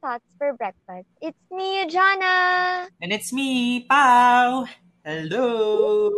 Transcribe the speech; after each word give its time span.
thoughts 0.00 0.24
for 0.38 0.52
breakfast. 0.56 1.06
It's 1.20 1.38
me, 1.50 1.86
Jana. 1.86 2.88
And 3.00 3.12
it's 3.12 3.32
me, 3.32 3.84
Pau. 3.88 4.66
Hello. 5.04 6.10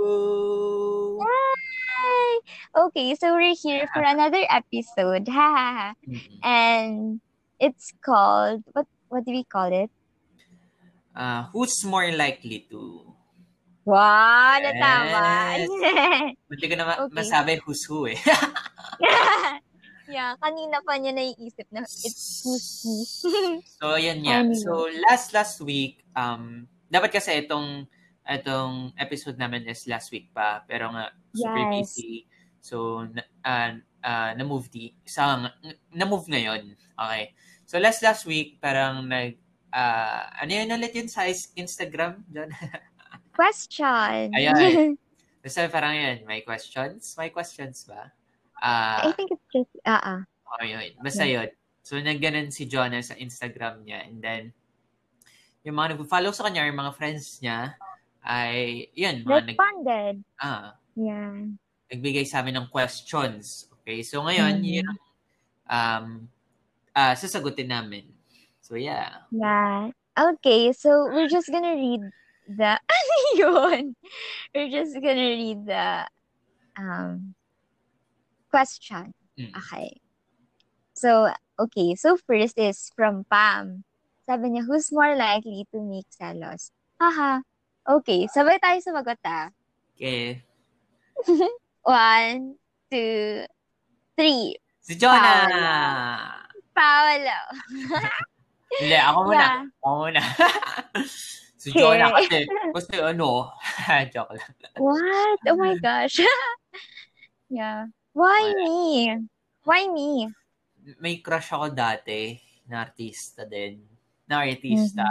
Hi. 1.23 2.41
Okay, 2.87 3.15
so 3.15 3.35
we're 3.35 3.55
here 3.55 3.87
for 3.93 4.03
another 4.03 4.43
episode. 4.49 5.29
Ha 5.29 5.47
ha 5.55 5.71
ha. 5.75 5.95
And 6.43 7.21
it's 7.61 7.93
called 8.05 8.63
what 8.73 8.87
what 9.09 9.25
do 9.27 9.33
we 9.33 9.45
call 9.45 9.71
it? 9.73 9.91
Uh, 11.15 11.45
who's 11.53 11.85
more 11.85 12.11
likely 12.13 12.67
to? 12.71 13.13
Wow, 13.85 14.59
natama. 14.63 15.59
Hindi 16.49 16.65
ko 16.71 16.75
na 16.79 16.85
ma- 16.87 17.01
Okay. 17.07 17.15
masabi 17.19 17.59
who's 17.61 17.83
who 17.85 18.07
eh. 18.07 18.15
yeah, 20.09 20.35
kanina 20.39 20.81
pa 20.83 20.99
niya 20.99 21.13
naiisip 21.15 21.67
na 21.71 21.83
it's 21.83 22.43
who's 22.43 22.87
so, 23.81 23.95
yan 23.99 24.23
nga. 24.23 24.43
Anyway. 24.43 24.59
So, 24.59 24.89
last 25.11 25.35
last 25.35 25.57
week, 25.63 26.03
um, 26.17 26.67
dapat 26.91 27.15
kasi 27.15 27.45
itong 27.45 27.87
itong 28.23 28.95
episode 28.99 29.37
namin 29.39 29.67
is 29.67 29.87
last 29.91 30.11
week 30.15 30.31
pa. 30.31 30.63
Pero 30.67 30.91
nga, 30.95 31.11
super 31.35 31.63
Yes. 31.69 31.75
busy. 31.75 32.15
So, 32.63 33.07
na, 33.11 33.23
uh, 33.43 33.73
uh, 34.07 34.31
na-move 34.39 34.71
di, 34.71 34.95
sa, 35.03 35.51
na-move 35.91 36.31
ngayon. 36.31 36.79
Okay. 36.79 37.35
So, 37.67 37.83
last 37.83 38.03
last 38.07 38.23
week, 38.23 38.63
parang 38.63 39.11
nag, 39.11 39.35
uh, 39.75 40.23
ano 40.39 40.51
yun 40.51 40.71
ulit 40.71 40.95
yun 40.95 41.11
sa 41.11 41.27
Instagram? 41.59 42.23
John? 42.31 42.55
Question. 43.37 44.31
Ayan. 44.37 44.95
Basta 45.43 45.67
parang 45.67 45.99
yun, 45.99 46.23
may 46.23 46.47
questions? 46.47 47.19
May 47.19 47.35
questions 47.35 47.83
ba? 47.83 48.15
Ah, 48.63 49.03
I 49.03 49.13
think 49.13 49.35
it's 49.35 49.47
just, 49.51 49.75
ah, 49.83 49.99
ah. 49.99 50.21
Oh, 50.47 50.63
yun. 50.63 50.95
Basta 51.03 51.27
yun. 51.27 51.51
So, 51.83 51.99
nagganon 51.99 52.55
si 52.55 52.71
Jonah 52.71 53.03
sa 53.03 53.19
Instagram 53.19 53.83
niya. 53.83 54.07
And 54.07 54.23
then, 54.23 54.43
yung 55.67 55.75
mga 55.75 55.99
nag-follow 55.99 56.31
sa 56.31 56.47
kanya, 56.47 56.71
yung 56.71 56.79
mga 56.79 56.95
friends 56.95 57.43
niya, 57.43 57.75
ay, 58.23 58.87
yun, 58.95 59.27
mga 59.27 59.51
nag, 59.51 59.59
Responded. 59.59 60.15
ah, 60.39 60.79
Yeah. 60.95 61.51
nagbigay 61.91 62.23
sa 62.23 62.41
amin 62.41 62.55
ng 62.55 62.69
questions. 62.71 63.67
Okay? 63.83 64.07
So, 64.07 64.23
ngayon, 64.23 64.63
Mhm. 64.63 64.69
yun 64.81 64.87
ang 64.87 65.01
um, 65.67 66.29
ah, 66.95 67.15
sasagutin 67.19 67.67
namin. 67.67 68.07
So, 68.63 68.79
yeah. 68.79 69.27
Yeah. 69.35 69.91
Okay, 70.13 70.71
so 70.77 71.09
we're 71.11 71.27
just 71.27 71.49
gonna 71.49 71.73
read 71.73 72.05
the 72.47 72.77
yun? 73.41 73.97
We're 74.53 74.69
just 74.69 74.93
gonna 75.01 75.33
read 75.33 75.65
the 75.65 76.05
um 76.77 77.33
question. 78.53 79.17
Mm. 79.41 79.57
Okay. 79.57 79.97
So, 80.93 81.33
okay. 81.57 81.97
So 81.97 82.21
first 82.21 82.61
is 82.61 82.93
from 82.93 83.25
Pam. 83.33 83.89
Sabi 84.29 84.53
niya, 84.53 84.69
who's 84.69 84.93
more 84.93 85.17
likely 85.17 85.65
to 85.73 85.81
make 85.81 86.07
selos? 86.13 86.71
Haha. 87.01 87.41
Okay, 87.83 88.31
sabay 88.31 88.63
tayo 88.63 88.79
sumagot 88.79 89.19
ah. 89.27 89.51
Okay. 89.99 90.39
One, 91.83 92.55
two, 92.87 93.43
three. 94.15 94.55
Si 94.79 94.95
Jonah! 94.95 96.47
Paolo. 96.71 97.41
Hindi, 98.81 98.97
ako 98.97 99.19
muna. 99.27 99.37
Yeah. 99.37 99.59
Ako 99.83 99.89
muna. 99.99 100.23
si 101.63 101.69
Okay. 101.75 101.79
Jonah 101.83 102.09
kasi, 102.15 102.39
kasi 102.75 102.95
ano, 103.03 103.51
joke 104.15 104.33
lang. 104.39 104.53
What? 104.79 105.39
Oh 105.51 105.59
my 105.59 105.75
gosh. 105.83 106.23
yeah. 107.51 107.91
Why 108.13 108.53
me? 108.57 109.19
Why 109.65 109.89
me? 109.89 110.33
may 110.99 111.23
crush 111.23 111.55
ako 111.55 111.71
dati 111.71 112.35
na 112.67 112.83
artista 112.83 113.47
din. 113.47 113.79
Na 114.27 114.43
artista. 114.43 115.07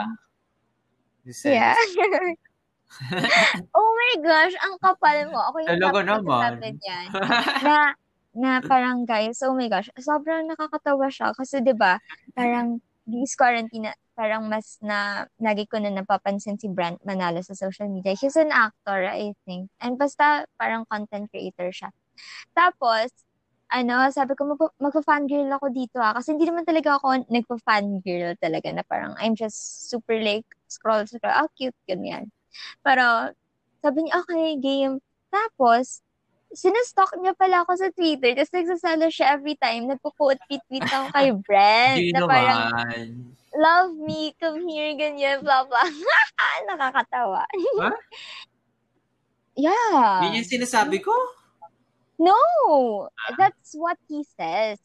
Saying. 1.24 1.56
Yeah. 1.56 1.78
oh 3.78 3.92
my 3.96 4.14
gosh, 4.20 4.56
ang 4.60 4.76
kapal 4.84 5.32
mo. 5.32 5.40
Ako 5.40 5.56
yung 5.64 5.72
Talaga 5.80 6.00
naman. 6.04 6.60
niyan. 6.60 7.08
Na, 7.64 7.96
na 8.36 8.52
parang 8.60 9.08
guys, 9.08 9.40
oh 9.48 9.56
my 9.56 9.72
gosh, 9.72 9.88
sobrang 9.96 10.50
nakakatawa 10.50 11.08
siya. 11.08 11.32
Kasi 11.32 11.64
ba 11.72 12.02
parang 12.36 12.84
this 13.08 13.38
quarantine, 13.40 13.96
parang 14.12 14.52
mas 14.52 14.76
na, 14.84 15.24
lagi 15.40 15.64
ko 15.72 15.80
na 15.80 15.94
napapansin 15.94 16.60
si 16.60 16.68
Brent 16.68 17.00
Manalo 17.08 17.40
sa 17.40 17.56
social 17.56 17.88
media. 17.88 18.12
He's 18.12 18.36
an 18.36 18.52
actor, 18.52 19.08
I 19.08 19.32
think. 19.48 19.72
And 19.80 19.96
basta 19.96 20.44
parang 20.60 20.84
content 20.92 21.32
creator 21.32 21.72
siya. 21.72 21.96
Tapos, 22.54 23.10
ano, 23.72 24.12
sabi 24.12 24.36
ko, 24.36 24.52
mag- 24.52 24.78
magpa-fangirl 24.78 25.48
ako 25.56 25.72
dito 25.72 25.98
ah. 26.04 26.12
Kasi 26.12 26.36
hindi 26.36 26.44
naman 26.44 26.68
talaga 26.68 27.00
ako 27.00 27.32
nagpa-fangirl 27.32 28.36
talaga 28.38 28.68
na 28.76 28.84
parang 28.84 29.16
I'm 29.16 29.34
just 29.34 29.88
super 29.88 30.20
like, 30.20 30.46
scroll, 30.68 31.08
scroll, 31.08 31.32
ah, 31.32 31.48
cute, 31.56 31.78
ganyan. 31.88 32.28
Pero, 32.84 33.32
sabi 33.80 34.06
niya, 34.06 34.20
okay, 34.22 34.60
game. 34.60 35.00
Tapos, 35.32 36.04
sinastalk 36.52 37.16
niya 37.16 37.32
pala 37.32 37.64
ako 37.64 37.80
sa 37.80 37.90
Twitter. 37.96 38.36
Tapos 38.36 38.52
nagsasalo 38.52 39.08
siya 39.08 39.40
every 39.40 39.56
time. 39.56 39.88
Nagpo-quote 39.88 40.44
tweet 40.52 40.84
ako 40.84 41.08
kay 41.16 41.30
Brent. 41.48 42.00
Na 42.12 42.28
parang, 42.28 42.60
love 43.56 43.96
me, 43.96 44.36
come 44.36 44.68
here, 44.68 44.92
ganyan, 45.00 45.40
blah, 45.40 45.64
blah. 45.64 45.88
Nakakatawa. 46.68 47.48
Huh? 47.80 47.96
Yeah. 49.56 50.28
Yun 50.28 50.44
yung 50.44 50.48
sinasabi 50.48 51.00
ko? 51.04 51.12
No! 52.20 53.10
That's 53.38 53.76
what 53.76 53.98
he 54.08 54.24
says. 54.38 54.80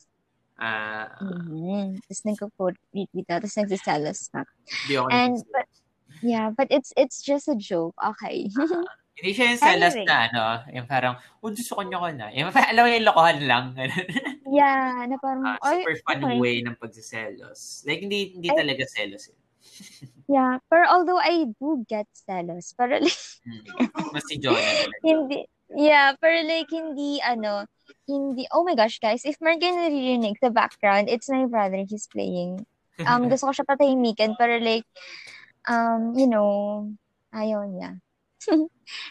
Ah, 0.57 1.13
Mm-hmm. 1.21 2.01
Tapos 2.01 2.21
nagko-quote 2.25 2.79
ako, 2.81 3.23
tapos 3.29 3.53
hindi 4.89 4.95
ako 4.97 5.09
And, 5.13 5.37
but, 5.53 5.69
yeah, 6.25 6.49
but 6.49 6.69
it's 6.73 6.97
it's 6.97 7.21
just 7.21 7.49
a 7.49 7.57
joke. 7.57 7.93
Okay. 8.01 8.49
Hindi 9.17 9.33
siya 9.33 9.53
yung 9.53 9.61
selas 9.61 9.93
Anyway. 9.97 10.09
na 10.09 10.17
ano, 10.29 10.45
yung 10.77 10.89
parang, 10.89 11.15
oh, 11.41 11.49
gusto 11.49 11.73
ko 11.77 11.83
niya 11.85 11.99
ko 12.01 12.09
na. 12.13 12.27
Yung, 12.37 12.49
alam 12.73 12.83
mo 12.85 12.89
yung 12.93 13.07
lokohan 13.09 13.39
lang. 13.49 13.65
yeah, 14.57 15.05
na 15.09 15.17
parang, 15.21 15.45
Ah, 15.45 15.61
ay, 15.73 15.85
super 15.85 15.97
fun 16.05 16.21
okay. 16.25 16.37
way 16.37 16.57
ng 16.61 16.77
pagsiselos. 16.77 17.85
Like, 17.89 18.01
hindi 18.05 18.37
hindi 18.37 18.49
Ay- 18.53 18.57
talaga 18.61 18.85
selos. 18.89 19.29
Eh. 19.33 19.37
Yeah, 20.27 20.59
pero 20.67 20.91
although 20.91 21.23
I 21.23 21.47
do 21.63 21.87
get 21.87 22.09
selos, 22.13 22.75
pero 22.75 22.99
like, 22.99 23.15
Hmm. 23.47 23.63
Mas 24.11 24.27
si 24.27 24.43
Jonah 24.43 24.59
hindi, 25.01 25.47
yeah, 25.75 26.15
pero 26.21 26.43
like, 26.47 26.71
hindi, 26.71 27.19
ano, 27.22 27.66
hindi, 28.06 28.47
oh 28.53 28.62
my 28.62 28.75
gosh, 28.75 28.99
guys, 28.99 29.25
if 29.25 29.41
Morgan 29.41 29.78
naririnig 29.78 30.38
sa 30.38 30.50
background, 30.50 31.09
it's 31.09 31.28
my 31.31 31.47
brother, 31.47 31.82
he's 31.88 32.06
playing. 32.06 32.66
Um, 33.03 33.27
gusto 33.32 33.50
ko 33.50 33.53
siya 33.53 33.66
patahimikan, 33.66 34.38
pero 34.38 34.59
like, 34.62 34.87
um, 35.66 36.15
you 36.15 36.31
know, 36.31 36.87
ayaw 37.34 37.66
niya. 37.66 37.99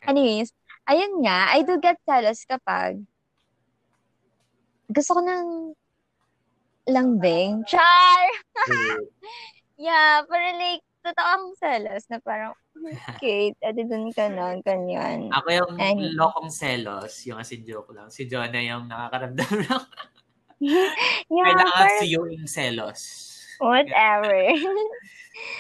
Anyways, 0.10 0.56
ayun 0.88 1.26
nga, 1.26 1.52
I 1.52 1.66
do 1.68 1.82
get 1.82 2.00
jealous 2.08 2.48
kapag 2.48 3.04
gusto 4.88 5.18
ko 5.18 5.22
ng 5.26 5.76
lambing. 6.88 7.66
Char! 7.68 8.24
Yeah, 9.76 10.24
pero 10.24 10.56
like, 10.56 10.80
totoong 11.04 11.60
selos 11.60 12.08
na 12.08 12.24
parang, 12.24 12.56
okay, 13.16 13.56
edi 13.64 13.84
dun 13.88 14.12
ka 14.12 14.28
na, 14.28 14.60
ganyan. 14.62 15.32
Ako 15.32 15.48
yung 15.50 15.74
And- 15.80 16.14
lokong 16.14 16.52
selos, 16.52 17.24
yung 17.26 17.40
kasi 17.40 17.64
joke 17.64 17.96
lang. 17.96 18.12
Si 18.12 18.28
Jonah 18.28 18.62
yung 18.62 18.86
nakakaramdam 18.88 19.54
lang. 19.66 19.86
Yeah, 20.56 20.88
Kailangan 21.52 21.84
pero 21.84 22.00
si 22.00 22.06
yung 22.16 22.48
selos. 22.48 23.02
whatever. 23.60 24.32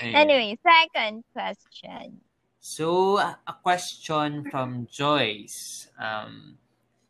Anyway, 0.02 0.56
second 0.64 1.20
question. 1.36 2.24
So, 2.64 3.20
a 3.20 3.54
question 3.62 4.48
from 4.48 4.88
Joyce. 4.88 5.92
Um, 6.00 6.56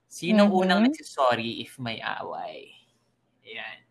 sino 0.09 0.49
Mhm. 0.49 0.51
unang 0.51 0.81
nagsisorry 0.89 1.61
if 1.61 1.77
may 1.77 2.01
away? 2.01 2.73
Ayan. 3.45 3.85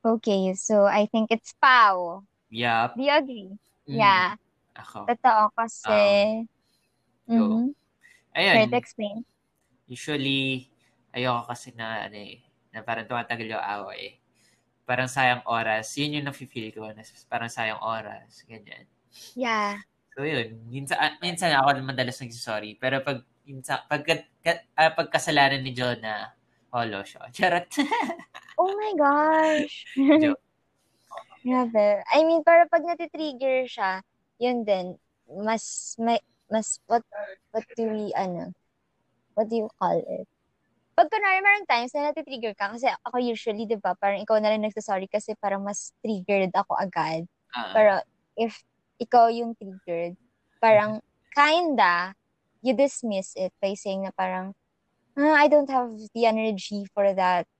Okay, 0.00 0.56
so 0.56 0.88
I 0.88 1.04
think 1.12 1.28
it's 1.28 1.52
Pau. 1.60 2.24
Yup. 2.48 2.96
Do 2.96 3.04
you 3.04 3.12
agree? 3.12 3.52
Mm, 3.84 4.00
Yeah, 4.00 4.40
Ako. 4.74 5.06
totoo 5.06 5.42
kasi. 5.54 6.00
Mhm. 7.30 7.72
Ayun. 8.34 8.54
Try 8.58 8.66
to 8.66 8.78
explain. 8.78 9.16
Usually, 9.86 10.66
ayoko 11.14 11.46
kasi 11.54 11.70
na, 11.78 12.10
ano 12.10 12.18
eh, 12.18 12.42
na 12.74 12.82
parang 12.82 13.06
tumatagal 13.06 13.46
yung 13.46 13.62
away. 13.62 14.18
Parang 14.84 15.08
sayang 15.08 15.46
oras. 15.46 15.94
Yun 15.96 16.20
yung 16.20 16.26
nafe-feel 16.28 16.74
ko 16.74 16.90
na 16.90 17.06
parang 17.30 17.48
sayang 17.48 17.80
oras. 17.80 18.42
Ganyan. 18.44 18.84
Yeah. 19.38 19.80
So, 20.12 20.26
yun. 20.26 20.58
Minsan, 20.68 20.98
ah, 20.98 21.14
minsan 21.22 21.54
ako 21.54 21.80
madalas 21.86 22.18
nagsisorry. 22.18 22.76
Pero 22.76 23.00
pag, 23.00 23.22
minsan, 23.46 23.80
pag, 23.86 24.02
ka, 24.04 24.52
ah, 24.74 24.92
pagkasalanan 24.92 25.62
ni 25.62 25.70
Jonah, 25.72 26.34
holo 26.74 27.00
siya. 27.06 27.30
Charot. 27.34 27.70
Oh 28.54 28.70
my 28.78 28.94
gosh. 28.94 29.82
Joke. 29.98 30.38
Grabe. 31.44 32.06
I 32.06 32.22
mean, 32.22 32.46
para 32.46 32.70
pag 32.70 32.86
natitrigger 32.86 33.66
siya, 33.66 33.98
yun 34.38 34.64
din, 34.64 34.98
mas, 35.28 35.94
may, 35.98 36.20
mas, 36.50 36.80
what, 36.86 37.02
what 37.52 37.64
do 37.76 37.84
we, 37.88 38.12
ano, 38.14 38.52
what 39.34 39.48
do 39.48 39.56
you 39.56 39.68
call 39.78 39.98
it? 39.98 40.28
pag 40.94 41.10
kunwari 41.10 41.42
marang 41.42 41.66
times 41.66 41.90
na 41.90 42.10
natitrigger 42.10 42.54
ka, 42.54 42.70
kasi 42.70 42.86
ako 43.02 43.18
usually, 43.18 43.66
di 43.66 43.74
ba, 43.74 43.98
parang 43.98 44.22
ikaw 44.22 44.38
na 44.38 44.54
rin 44.54 44.62
nagsasorry 44.62 45.10
kasi 45.10 45.34
parang 45.42 45.66
mas 45.66 45.90
triggered 45.98 46.54
ako 46.54 46.78
agad. 46.78 47.26
Ah, 47.50 47.74
Pero 47.74 47.92
if 48.38 48.62
ikaw 49.02 49.26
yung 49.26 49.58
triggered, 49.58 50.14
parang 50.62 51.02
kinda, 51.34 52.14
you 52.62 52.78
dismiss 52.78 53.34
it 53.34 53.50
by 53.58 53.74
saying 53.74 54.06
na 54.06 54.14
parang, 54.14 54.54
ah, 55.18 55.34
I 55.34 55.50
don't 55.50 55.68
have 55.70 55.90
the 56.14 56.24
energy 56.30 56.86
for 56.94 57.10
that. 57.10 57.50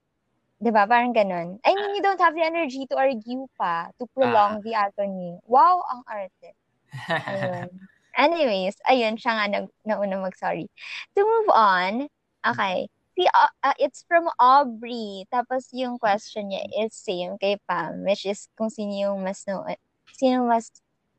Di 0.63 0.71
ba? 0.71 0.87
Parang 0.87 1.11
ganun. 1.11 1.59
I 1.67 1.75
mean, 1.75 1.99
you 1.99 2.03
don't 2.07 2.23
have 2.23 2.39
the 2.39 2.47
energy 2.47 2.87
to 2.87 2.95
argue 2.95 3.51
pa, 3.59 3.91
to 3.99 4.07
prolong 4.15 4.63
the 4.63 4.79
agony. 4.79 5.43
Wow, 5.43 5.83
ang 5.91 6.07
arte. 6.07 6.55
Anyways, 8.15 8.79
ayun, 8.87 9.19
siya 9.19 9.33
nga 9.35 9.47
nag, 9.51 9.67
nauna 9.83 10.23
mag-sorry. 10.23 10.71
To 11.19 11.21
move 11.27 11.51
on, 11.51 12.07
okay, 12.47 12.87
si, 13.19 13.27
uh, 13.27 13.51
uh, 13.67 13.77
it's 13.79 14.07
from 14.07 14.31
Aubrey. 14.39 15.27
Tapos 15.35 15.71
yung 15.75 15.99
question 15.99 16.51
niya 16.51 16.63
is 16.79 16.95
same 16.95 17.39
kay 17.39 17.59
Pam, 17.67 18.07
which 18.07 18.27
is 18.27 18.47
kung 18.55 18.71
sino 18.71 18.95
yung 18.95 19.27
mas 19.27 19.43
no, 19.51 19.67
sino 20.15 20.47
mas 20.47 20.71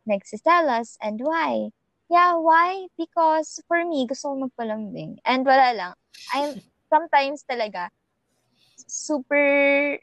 nagsiselos 0.07 0.95
and 1.03 1.19
why. 1.19 1.71
Yeah, 2.07 2.37
why? 2.37 2.85
Because 2.95 3.59
for 3.65 3.81
me, 3.81 4.05
gusto 4.05 4.31
ko 4.31 4.47
magpalambing. 4.47 5.19
And 5.25 5.41
wala 5.41 5.73
lang. 5.73 5.93
I'm 6.31 6.61
sometimes 6.87 7.43
talaga 7.43 7.89
super 8.85 9.97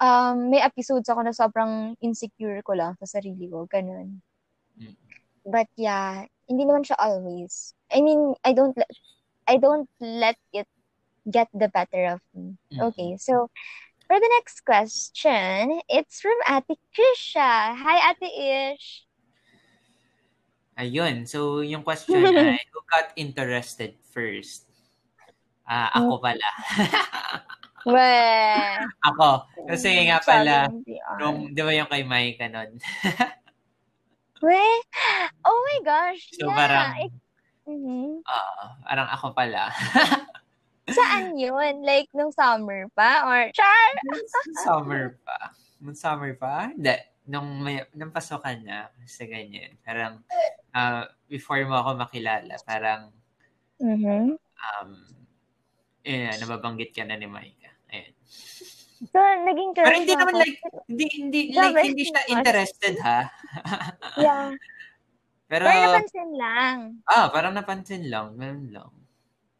um 0.00 0.52
may 0.52 0.60
episodes 0.60 1.08
ako 1.08 1.24
na 1.24 1.34
sobrang 1.34 1.96
insecure 2.04 2.60
ko 2.62 2.76
lang 2.76 2.94
sa 3.00 3.18
sarili 3.18 3.48
ko, 3.48 3.64
ganun. 3.68 4.20
Mm. 4.76 4.96
But 5.46 5.70
yeah, 5.78 6.26
hindi 6.50 6.66
naman 6.66 6.84
siya 6.84 6.98
always. 6.98 7.72
I 7.88 8.02
mean, 8.02 8.34
I 8.42 8.52
don't 8.52 8.76
let 8.76 8.90
I 9.46 9.56
don't 9.62 9.88
let 10.02 10.36
it 10.52 10.66
get 11.26 11.48
the 11.54 11.70
better 11.70 12.18
of 12.18 12.22
me. 12.34 12.58
Mm. 12.74 12.90
Okay, 12.90 13.16
so 13.18 13.50
for 14.06 14.16
the 14.18 14.30
next 14.38 14.62
question, 14.62 15.82
it's 15.90 16.22
from 16.22 16.38
Ate 16.46 16.78
Krisha. 16.94 17.74
Hi, 17.74 18.14
Ate 18.14 18.30
Ish. 18.30 19.06
Ayun. 20.78 21.26
So, 21.26 21.64
yung 21.64 21.82
question 21.82 22.22
ay, 22.36 22.60
who 22.70 22.80
got 22.86 23.10
interested 23.16 23.98
first? 24.12 24.68
Ah, 25.66 25.90
ako 25.98 26.22
pala. 26.22 26.50
Well, 27.86 28.82
ako. 29.06 29.46
Kasi 29.70 30.10
nga 30.10 30.18
pala, 30.18 30.66
ni 30.66 30.98
DR. 30.98 31.16
nung, 31.22 31.54
di 31.54 31.62
ba 31.62 31.70
yung 31.70 31.86
kay 31.86 32.02
Micah 32.02 32.50
nun? 32.50 32.70
Well, 34.44 34.78
oh 35.48 35.58
my 35.64 35.78
gosh. 35.80 36.28
So, 36.36 36.52
yeah. 36.52 36.56
parang, 36.60 36.88
Mhm. 37.64 38.20
ah, 38.28 38.76
parang 38.84 39.08
ako 39.08 39.32
pala. 39.32 39.72
Saan 40.92 41.40
yun? 41.40 41.80
Like, 41.80 42.12
nung 42.12 42.30
summer 42.36 42.84
pa? 42.92 43.24
Or, 43.24 43.48
char! 43.56 43.88
summer 44.60 45.16
pa. 45.24 45.56
Nung 45.80 45.96
summer 45.96 46.36
pa? 46.36 46.68
Hindi. 46.68 47.00
Nung, 47.26 47.64
may, 47.64 47.80
nung 47.96 48.12
pasokan 48.12 48.60
na, 48.60 48.92
sa 49.08 49.24
ganyan. 49.24 49.72
Parang, 49.80 50.20
ah, 50.70 51.08
before 51.26 51.64
mo 51.64 51.80
ako 51.80 51.96
makilala, 51.96 52.60
parang, 52.62 53.08
Mhm. 53.80 54.36
um, 54.36 54.90
na, 56.06 56.36
nababanggit 56.38 56.92
ka 56.92 57.02
na 57.02 57.16
ni 57.16 57.26
Micah. 57.26 57.65
So, 59.12 59.20
naging 59.20 59.76
Pero 59.76 59.92
hindi 59.92 60.14
naman 60.16 60.34
ako. 60.34 60.40
like, 60.40 60.58
hindi, 60.88 61.06
hindi, 61.20 61.40
Yeah, 61.52 61.68
like, 61.68 61.84
hindi 61.84 62.04
siya 62.08 62.22
interested, 62.32 62.94
ha? 63.04 63.28
Yeah. 64.24 64.56
Pero, 65.46 65.62
Pero 65.68 65.78
napansin 65.84 66.30
lang. 66.34 66.76
ah, 67.06 67.28
parang 67.30 67.52
napansin 67.54 68.08
lang, 68.08 68.34
ganun 68.34 68.72
lang. 68.72 68.90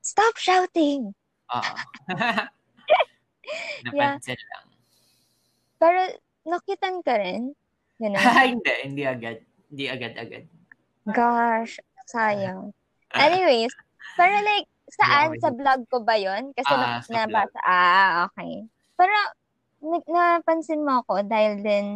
Stop 0.02 0.34
shouting! 0.40 1.12
Oo. 1.52 1.74
napansin 3.86 4.40
lang. 4.40 4.66
Pero, 5.78 6.00
nakitan 6.48 6.96
ka 7.04 7.14
rin? 7.20 7.52
Ganun. 8.00 8.18
hindi, 8.56 8.72
hindi 8.82 9.02
agad. 9.04 9.38
Hindi 9.68 9.84
agad-agad. 9.92 10.44
Gosh, 11.12 11.78
sayang. 12.08 12.72
Anyways, 13.14 13.70
pero 14.18 14.42
like, 14.42 14.66
saan? 14.96 15.28
Ako 15.30 15.42
Sa 15.42 15.50
vlog 15.52 15.80
ko 15.88 15.96
ba 16.02 16.16
yon 16.16 16.50
Kasi 16.56 16.72
Ah, 16.72 16.78
na, 16.78 17.04
sa 17.04 17.12
nabasa. 17.24 17.58
Ah, 17.62 18.12
okay. 18.26 18.64
Pero, 18.96 19.16
na- 19.84 20.08
napansin 20.08 20.82
mo 20.82 21.04
ako 21.04 21.22
dahil 21.24 21.60
din 21.60 21.86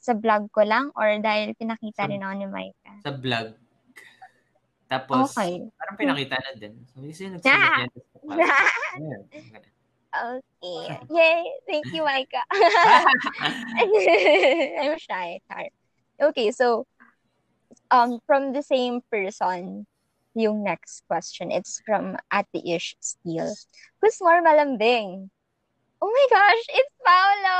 sa 0.00 0.16
vlog 0.16 0.48
ko 0.50 0.64
lang 0.64 0.90
or 0.96 1.20
dahil 1.20 1.54
pinakita 1.54 2.04
Sa- 2.04 2.10
rin 2.10 2.24
ako 2.24 2.34
ni 2.34 2.46
Micah? 2.48 2.96
Sa 3.04 3.12
vlog. 3.14 3.48
Tapos, 4.90 5.30
Okay. 5.30 5.62
parang 5.78 5.96
pinakita 5.96 6.34
na 6.34 6.50
din. 6.58 6.74
So, 6.90 6.98
kasi 7.06 7.30
nagsulat 7.30 7.94
okay. 10.10 10.82
Yay! 11.06 11.42
Thank 11.70 11.86
you, 11.94 12.02
Micah. 12.02 12.42
I'm 14.82 14.98
shy. 14.98 15.38
Char. 15.46 15.70
Okay, 16.20 16.50
so, 16.50 16.90
um, 17.90 18.18
from 18.26 18.50
the 18.52 18.62
same 18.66 19.00
person, 19.06 19.86
yung 20.34 20.62
next 20.62 21.02
question, 21.10 21.50
it's 21.50 21.82
from 21.82 22.16
Ate 22.30 22.62
Ish 22.62 22.94
Steele. 23.00 23.50
Who's 24.00 24.18
more 24.22 24.42
malambing? 24.42 25.30
Oh 26.00 26.08
my 26.08 26.26
gosh, 26.32 26.64
it's 26.72 26.96
Paolo! 27.04 27.58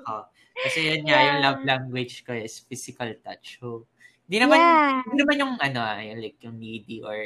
Ako. 0.00 0.14
Kasi 0.64 0.78
yun 0.92 1.02
nga, 1.04 1.18
yung 1.20 1.40
Yeah. 1.40 1.44
love 1.52 1.60
language 1.64 2.24
ko 2.24 2.32
is 2.36 2.60
physical 2.64 3.08
touch. 3.24 3.60
So, 3.60 3.84
hindi 4.28 4.46
naman, 4.46 4.60
yeah. 4.60 5.02
hindi 5.04 5.16
naman 5.20 5.36
yung 5.40 5.54
ano, 5.60 5.80
ah, 5.80 6.00
yung 6.00 6.20
like 6.20 6.38
yung 6.40 6.56
needy 6.56 7.00
or 7.04 7.18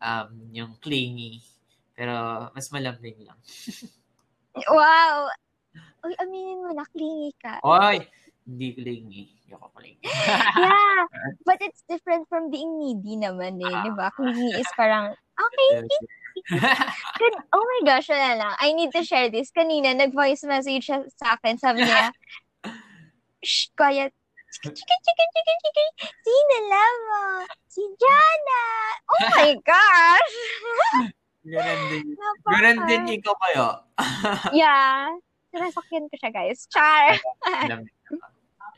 um, 0.00 0.28
yung 0.52 0.72
clingy. 0.80 1.40
Pero 1.94 2.12
mas 2.52 2.68
malambing 2.74 3.22
lang. 3.24 3.38
Wow! 4.70 5.26
Uy, 6.06 6.14
aminin 6.22 6.62
mo 6.62 6.70
na, 6.70 6.86
clingy 6.94 7.34
ka. 7.42 7.58
Oy! 7.66 8.06
Hindi 8.44 8.68
clingy. 8.76 9.22
Yoko 9.48 9.68
clingy. 9.72 10.04
Yeah, 10.54 11.04
but 11.44 11.58
it's 11.64 11.82
different 11.88 12.28
from 12.28 12.52
being 12.52 12.76
needy 12.78 13.16
naman 13.16 13.56
eh, 13.58 13.72
di 13.82 13.90
ba? 13.92 14.12
Clingy 14.12 14.52
is 14.54 14.68
parang, 14.76 15.12
okay, 15.16 15.68
Kan- 16.44 17.44
oh 17.50 17.64
my 17.64 17.80
gosh, 17.86 18.10
wala 18.12 18.36
lang. 18.36 18.54
I 18.60 18.74
need 18.76 18.92
to 18.92 19.00
share 19.02 19.30
this. 19.30 19.48
Kanina, 19.48 19.96
nag-voice 19.96 20.44
message 20.44 20.84
siya 20.84 21.06
sa 21.16 21.38
akin. 21.38 21.56
Sabi 21.56 21.86
niya, 21.86 22.12
Shh, 23.40 23.72
quiet. 23.72 24.12
Chicken, 24.54 24.76
chicken, 24.76 24.98
chicken, 25.00 25.26
chicken, 25.34 25.56
chicken. 25.62 25.88
Sino 26.20 26.56
lamo? 26.68 27.22
Si 27.66 27.82
Jana. 27.96 28.64
Oh 29.04 29.20
my 29.34 29.52
gosh. 29.72 30.34
Ganun 31.44 31.80
din. 31.90 32.04
Napaka- 32.14 32.52
Ganun 32.52 32.78
din 32.86 33.02
ikaw 33.18 33.34
kayo. 33.48 33.66
Yeah. 34.52 35.12
Sinasakyan 35.48 36.08
ko 36.08 36.14
siya, 36.18 36.30
guys. 36.34 36.66
Char. 36.66 37.14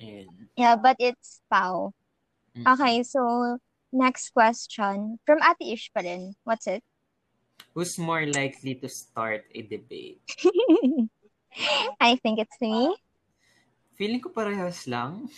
Ayun. 0.00 0.29
Yeah, 0.57 0.76
but 0.76 0.97
it's 0.99 1.41
Pau. 1.49 1.93
Mm. 2.57 2.65
Okay, 2.65 3.03
so 3.03 3.21
next 3.93 4.33
question. 4.33 5.19
From 5.25 5.38
Ate 5.41 5.73
Ish 5.76 5.93
pa 5.93 6.00
rin. 6.05 6.37
What's 6.45 6.67
it? 6.69 6.85
Who's 7.76 8.00
more 8.00 8.25
likely 8.25 8.76
to 8.81 8.88
start 8.88 9.45
a 9.53 9.61
debate? 9.61 10.21
I 12.00 12.17
think 12.21 12.41
it's 12.41 12.57
me. 12.61 12.97
Feeling 13.97 14.21
ko 14.21 14.33
parehas 14.33 14.85
lang. 14.88 15.29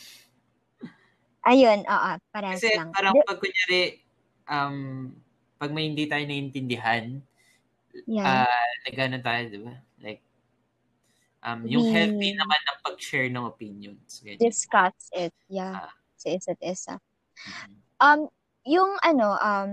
Ayun, 1.47 1.87
oo, 1.87 2.11
parehas 2.35 2.59
Kasi 2.63 2.75
lang. 2.75 2.91
parang 2.91 3.15
Di- 3.15 3.27
pag 3.27 3.39
kunyari, 3.39 3.83
um, 4.51 4.77
pag 5.59 5.71
may 5.71 5.91
hindi 5.91 6.07
tayo 6.07 6.23
naiintindihan, 6.27 7.23
yeah. 8.07 8.47
ah, 8.47 8.71
like 8.87 8.99
ano 8.99 9.19
tayo, 9.23 9.43
di 9.51 9.59
ba? 9.63 9.75
Um, 11.39 11.63
yung 11.65 11.87
We- 11.87 11.95
healthy 11.95 12.31
naman 12.35 12.61
ng 12.67 12.79
pag-share 12.83 13.31
ng 13.31 13.45
opinions. 13.47 14.19
Ganyan. 14.21 14.43
discuss 14.43 14.97
it. 15.15 15.31
Yeah. 15.47 15.87
Ah. 15.87 15.95
Sa 16.19 16.35
isa't 16.35 16.59
isa. 16.59 16.99
Mhm. 17.39 17.75
Um, 17.99 18.21
yung 18.67 18.99
ano, 19.01 19.39
um, 19.39 19.71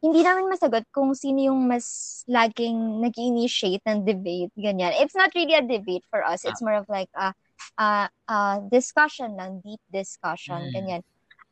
hindi 0.00 0.20
namin 0.24 0.48
masagot 0.48 0.88
kung 0.88 1.12
sino 1.12 1.52
yung 1.52 1.68
mas 1.68 2.20
laging 2.24 3.00
nag 3.00 3.12
initiate 3.16 3.84
ng 3.84 4.04
debate, 4.04 4.52
ganyan. 4.56 4.92
It's 4.96 5.16
not 5.16 5.32
really 5.36 5.56
a 5.56 5.64
debate 5.64 6.04
for 6.08 6.24
us. 6.24 6.44
It's 6.48 6.60
more 6.64 6.80
of 6.80 6.88
like 6.88 7.12
a, 7.16 7.32
a, 7.76 8.08
a 8.28 8.36
discussion 8.68 9.36
lang, 9.36 9.60
deep 9.60 9.80
discussion, 9.88 10.68
Mm. 10.68 10.72
ganyan. 10.72 11.02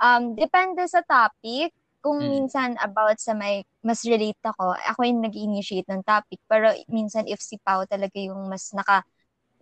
Um, 0.00 0.22
depende 0.36 0.84
sa 0.88 1.04
topic. 1.04 1.72
Kung 2.00 2.20
Mm. 2.20 2.30
minsan 2.30 2.70
about 2.84 3.16
sa 3.16 3.32
may 3.32 3.64
mas 3.80 4.04
relate 4.04 4.40
ako, 4.44 4.76
ako 4.76 5.00
yung 5.04 5.20
nag 5.24 5.36
initiate 5.36 5.88
ng 5.88 6.04
topic. 6.04 6.40
Pero 6.44 6.72
minsan 6.88 7.24
if 7.28 7.40
si 7.40 7.56
Pao 7.60 7.84
talaga 7.84 8.16
yung 8.16 8.48
mas 8.48 8.72
naka 8.72 9.04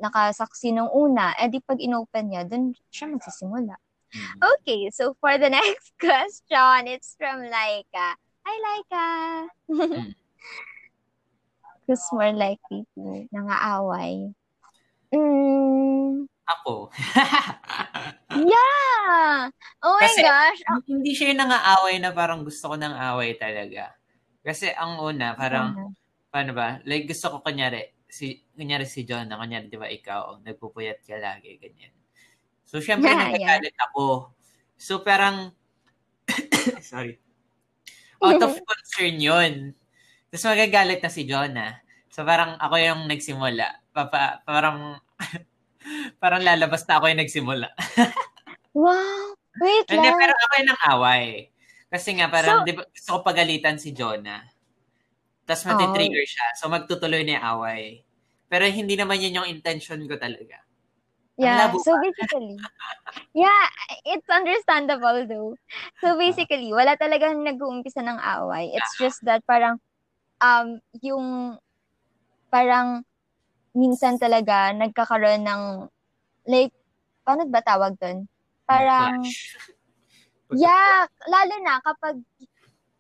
nakasaksi 0.03 0.75
nung 0.75 0.91
una, 0.91 1.33
eh 1.39 1.47
di 1.47 1.63
pag 1.63 1.79
inopen 1.79 2.27
niya, 2.29 2.43
dun 2.43 2.75
siya 2.91 3.07
magsisimula. 3.07 3.79
Mhm. 4.13 4.39
Okay, 4.45 4.91
so 4.93 5.15
for 5.23 5.39
the 5.39 5.49
next 5.55 5.95
question, 5.97 6.91
it's 6.91 7.15
from 7.17 7.47
Laika. 7.47 8.19
Hi, 8.43 8.57
Laika! 8.59 9.07
Mm. 9.71 10.13
Who's 11.87 12.03
more 12.13 12.35
likely 12.35 12.85
to 12.95 13.27
nangaaway? 13.31 14.35
Mm, 15.15 16.27
Ako. 16.47 16.91
yeah! 18.43 19.51
Oh 19.83 19.95
my 19.99 20.05
Kasi- 20.07 20.25
gosh! 20.25 20.61
Oh, 20.71 20.83
hindi 20.89 21.13
siya 21.15 21.33
yung 21.35 21.41
nangaaway 21.47 21.97
na 22.01 22.11
parang 22.13 22.43
gusto 22.43 22.73
ko 22.73 22.77
ng 22.77 22.93
away 22.93 23.35
talaga. 23.37 23.95
Kasi 24.43 24.75
ang 24.75 24.99
una, 24.99 25.39
parang, 25.39 25.95
paano 26.29 26.51
ba? 26.53 26.83
Like, 26.83 27.07
gusto 27.07 27.31
ko 27.31 27.37
kanyari, 27.47 27.93
si, 28.13 28.45
kanyari 28.53 28.85
si 28.85 29.09
John, 29.09 29.25
na 29.25 29.41
kanyari, 29.41 29.73
di 29.73 29.81
ba, 29.81 29.89
ikaw, 29.89 30.45
nagpupuyat 30.45 31.01
ka 31.01 31.17
lagi, 31.17 31.57
ganyan. 31.57 31.97
So, 32.69 32.77
syempre, 32.85 33.09
Yeah, 33.09 33.33
nagagalit 33.33 33.77
ako. 33.89 34.29
So, 34.77 35.01
parang, 35.01 35.57
sorry, 36.85 37.17
out 38.25 38.37
of 38.45 38.53
concern 38.61 39.17
yun. 39.17 39.55
Tapos 40.29 40.45
magagalit 40.45 41.01
na 41.01 41.09
si 41.09 41.25
Jonah. 41.25 41.81
So, 42.13 42.29
parang 42.29 42.61
ako 42.61 42.77
yung 42.77 43.03
nagsimula. 43.09 43.81
Papa, 43.97 44.45
parang, 44.45 45.01
parang 46.23 46.45
lalabas 46.45 46.85
na 46.85 47.01
ako 47.01 47.05
yung 47.09 47.23
nagsimula. 47.25 47.69
Wow! 48.73 49.37
Wait 49.61 49.85
Hindi, 49.85 50.09
lang. 50.09 50.17
pero 50.17 50.33
ako 50.33 50.53
yung 50.57 50.69
nang 50.73 50.85
away. 50.97 51.53
Kasi 51.93 52.17
nga, 52.17 52.33
parang, 52.33 52.65
So- 52.65 52.69
di 52.69 52.73
ba, 52.73 52.89
gusto 52.89 53.09
ko 53.13 53.19
pagalitan 53.21 53.77
si 53.77 53.93
Jonah. 53.93 54.49
Tapos 55.45 55.67
Oh. 55.67 55.75
matitrigger 55.75 56.25
siya. 56.27 56.47
So, 56.59 56.71
magtutuloy 56.71 57.27
na 57.27 57.39
yung 57.39 57.47
away. 57.59 57.83
Pero 58.53 58.69
hindi 58.69 58.95
naman 58.95 59.19
yun 59.19 59.43
yung 59.43 59.49
intention 59.49 60.05
ko 60.05 60.15
talaga. 60.21 60.61
Yeah, 61.41 61.73
so 61.81 61.97
basically, 61.97 62.61
yeah, 63.33 63.65
it's 64.05 64.29
understandable 64.29 65.25
though. 65.25 65.57
So 66.05 66.21
basically, 66.21 66.69
wala 66.71 66.93
talagang 67.01 67.41
nag-uumpisa 67.41 68.05
ng 68.05 68.21
away. 68.21 68.77
It's 68.77 68.93
just 69.01 69.25
that 69.25 69.41
parang, 69.49 69.81
um, 70.45 70.79
yung, 71.01 71.57
parang, 72.53 73.03
minsan 73.73 74.21
talaga, 74.21 74.77
nagkakaroon 74.77 75.41
ng, 75.49 75.63
like, 76.53 76.77
paano 77.25 77.49
ba 77.49 77.65
tawag 77.65 77.97
doon? 77.97 78.29
Parang, 78.69 79.25
yeah, 80.53 81.09
lalo 81.33 81.55
na 81.65 81.81
kapag, 81.81 82.21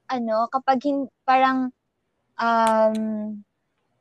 ano, 0.09 0.49
kapag 0.49 0.81
hin- 0.81 1.13
parang, 1.29 1.69
um, 2.43 2.97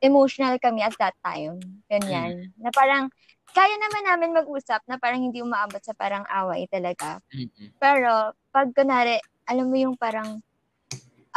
emotional 0.02 0.58
kami 0.58 0.82
at 0.82 0.98
that 0.98 1.14
time. 1.22 1.62
Ganyan. 1.86 2.50
Na 2.58 2.74
parang, 2.74 3.06
kaya 3.54 3.74
naman 3.78 4.02
namin 4.02 4.30
mag-usap 4.42 4.82
na 4.90 4.98
parang 4.98 5.22
hindi 5.22 5.38
umaabot 5.38 5.78
sa 5.78 5.94
parang 5.94 6.26
away 6.26 6.66
talaga. 6.66 7.22
Mm-mm. 7.30 7.70
Pero, 7.78 8.34
pag 8.50 8.74
kunwari, 8.74 9.22
alam 9.46 9.70
mo 9.70 9.76
yung 9.78 9.94
parang, 9.94 10.42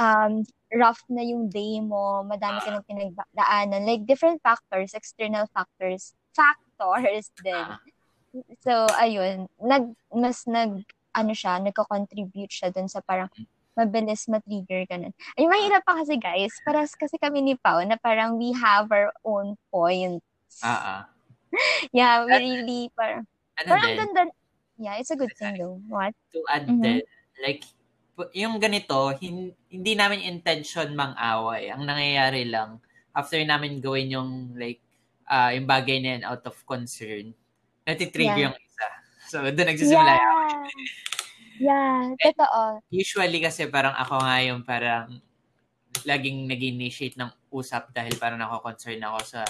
um, 0.02 0.42
rough 0.74 1.00
na 1.08 1.22
yung 1.22 1.48
day 1.48 1.78
mo, 1.80 2.26
madami 2.26 2.60
ka 2.60 2.74
ng 2.74 2.88
pinagdaanan, 2.90 3.86
like 3.86 4.04
different 4.10 4.42
factors, 4.42 4.98
external 4.98 5.46
factors, 5.54 6.18
factors 6.34 7.30
din. 7.46 7.54
Ah. 7.54 7.80
So, 8.66 8.90
ayun, 9.00 9.48
nag, 9.62 9.96
mas 10.12 10.44
nag, 10.44 10.84
ano 11.16 11.32
siya, 11.32 11.64
nagko-contribute 11.64 12.52
siya 12.52 12.74
dun 12.76 12.92
sa 12.92 13.00
parang 13.00 13.32
mabilis 13.76 14.26
ma-trigger 14.26 14.88
ganun. 14.88 15.14
Ay, 15.36 15.46
mahirap 15.46 15.84
pa 15.84 16.00
kasi 16.00 16.16
guys, 16.16 16.56
paras 16.64 16.96
kasi 16.96 17.20
kami 17.20 17.44
ni 17.44 17.54
Pao 17.56 17.84
na 17.84 18.00
parang 18.00 18.40
we 18.40 18.56
have 18.56 18.88
our 18.90 19.12
own 19.22 19.60
points. 19.70 20.24
Ah, 20.64 20.80
ah. 20.80 21.02
Yeah, 21.92 22.24
we 22.24 22.32
really, 22.36 22.82
parang, 22.92 23.28
Ano 23.56 23.68
parang 23.70 23.92
din, 23.92 24.00
ganda, 24.00 24.22
yeah, 24.76 24.96
it's 25.00 25.12
a 25.12 25.20
good 25.20 25.32
thing 25.36 25.56
though. 25.56 25.80
What? 25.88 26.12
to 26.32 26.44
add 26.52 26.68
Mhm. 26.68 26.82
din, 26.82 27.00
like, 27.40 27.64
yung 28.32 28.60
ganito, 28.60 29.12
hin- 29.16 29.56
hindi 29.68 29.92
namin 29.96 30.24
intention 30.24 30.96
mang-away. 30.96 31.72
Ang 31.72 31.84
nangyayari 31.88 32.48
lang, 32.48 32.80
after 33.12 33.40
namin 33.40 33.80
gawin 33.80 34.12
yung, 34.12 34.32
like, 34.56 34.80
ah 35.26 35.50
yung 35.50 35.66
bagay 35.66 35.98
na 36.00 36.10
yan 36.16 36.24
out 36.24 36.44
of 36.44 36.56
concern, 36.64 37.32
natitrigger 37.84 38.36
Yeah. 38.36 38.46
yung 38.52 38.56
isa. 38.56 38.88
So, 39.26 39.42
doon 39.42 39.68
nagsisimula 39.68 40.12
away. 40.16 41.15
Yeah, 41.60 42.12
totoo. 42.20 42.84
Usually 42.92 43.40
kasi 43.40 43.68
parang 43.72 43.96
ako 43.96 44.20
nga 44.20 44.36
yung 44.44 44.62
parang 44.64 45.20
laging 46.04 46.52
nag-initiate 46.52 47.16
ng 47.16 47.32
usap 47.54 47.94
dahil 47.96 48.20
parang 48.20 48.42
ako-concern 48.44 49.00
ako 49.00 49.20
sa 49.24 49.42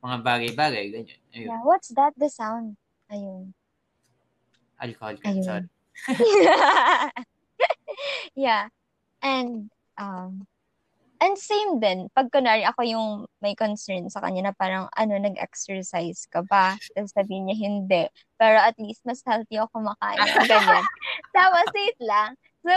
mga 0.00 0.16
bagay-bagay, 0.24 0.84
ganyan. 0.88 1.20
Ayun, 1.34 1.48
Yeah, 1.52 1.62
what's 1.66 1.92
that? 1.92 2.16
The 2.16 2.32
sound. 2.32 2.80
Ayun. 3.12 3.52
alcohol. 4.76 5.16
Sorry. 5.40 5.68
yeah. 8.36 8.68
And, 9.22 9.70
um, 9.96 10.46
and 11.20 11.36
same 11.36 11.80
din, 11.80 12.08
pag 12.12 12.28
kunwari 12.28 12.62
ako 12.64 12.80
yung 12.86 13.08
may 13.40 13.56
concern 13.56 14.08
sa 14.08 14.20
kanya 14.22 14.50
na 14.50 14.54
parang, 14.54 14.88
ano, 14.94 15.16
nag-exercise 15.16 16.28
ka 16.28 16.44
ba? 16.46 16.76
Tapos 16.94 17.12
sabihin 17.12 17.48
niya, 17.48 17.56
hindi. 17.56 18.04
Pero 18.36 18.58
at 18.60 18.76
least 18.76 19.04
mas 19.04 19.22
healthy 19.24 19.60
ako 19.60 19.80
kumakain. 19.80 20.20
Ganyan. 20.48 20.84
Tapos, 21.36 21.66
wait 21.72 21.98
lang. 22.02 22.36
So, 22.64 22.72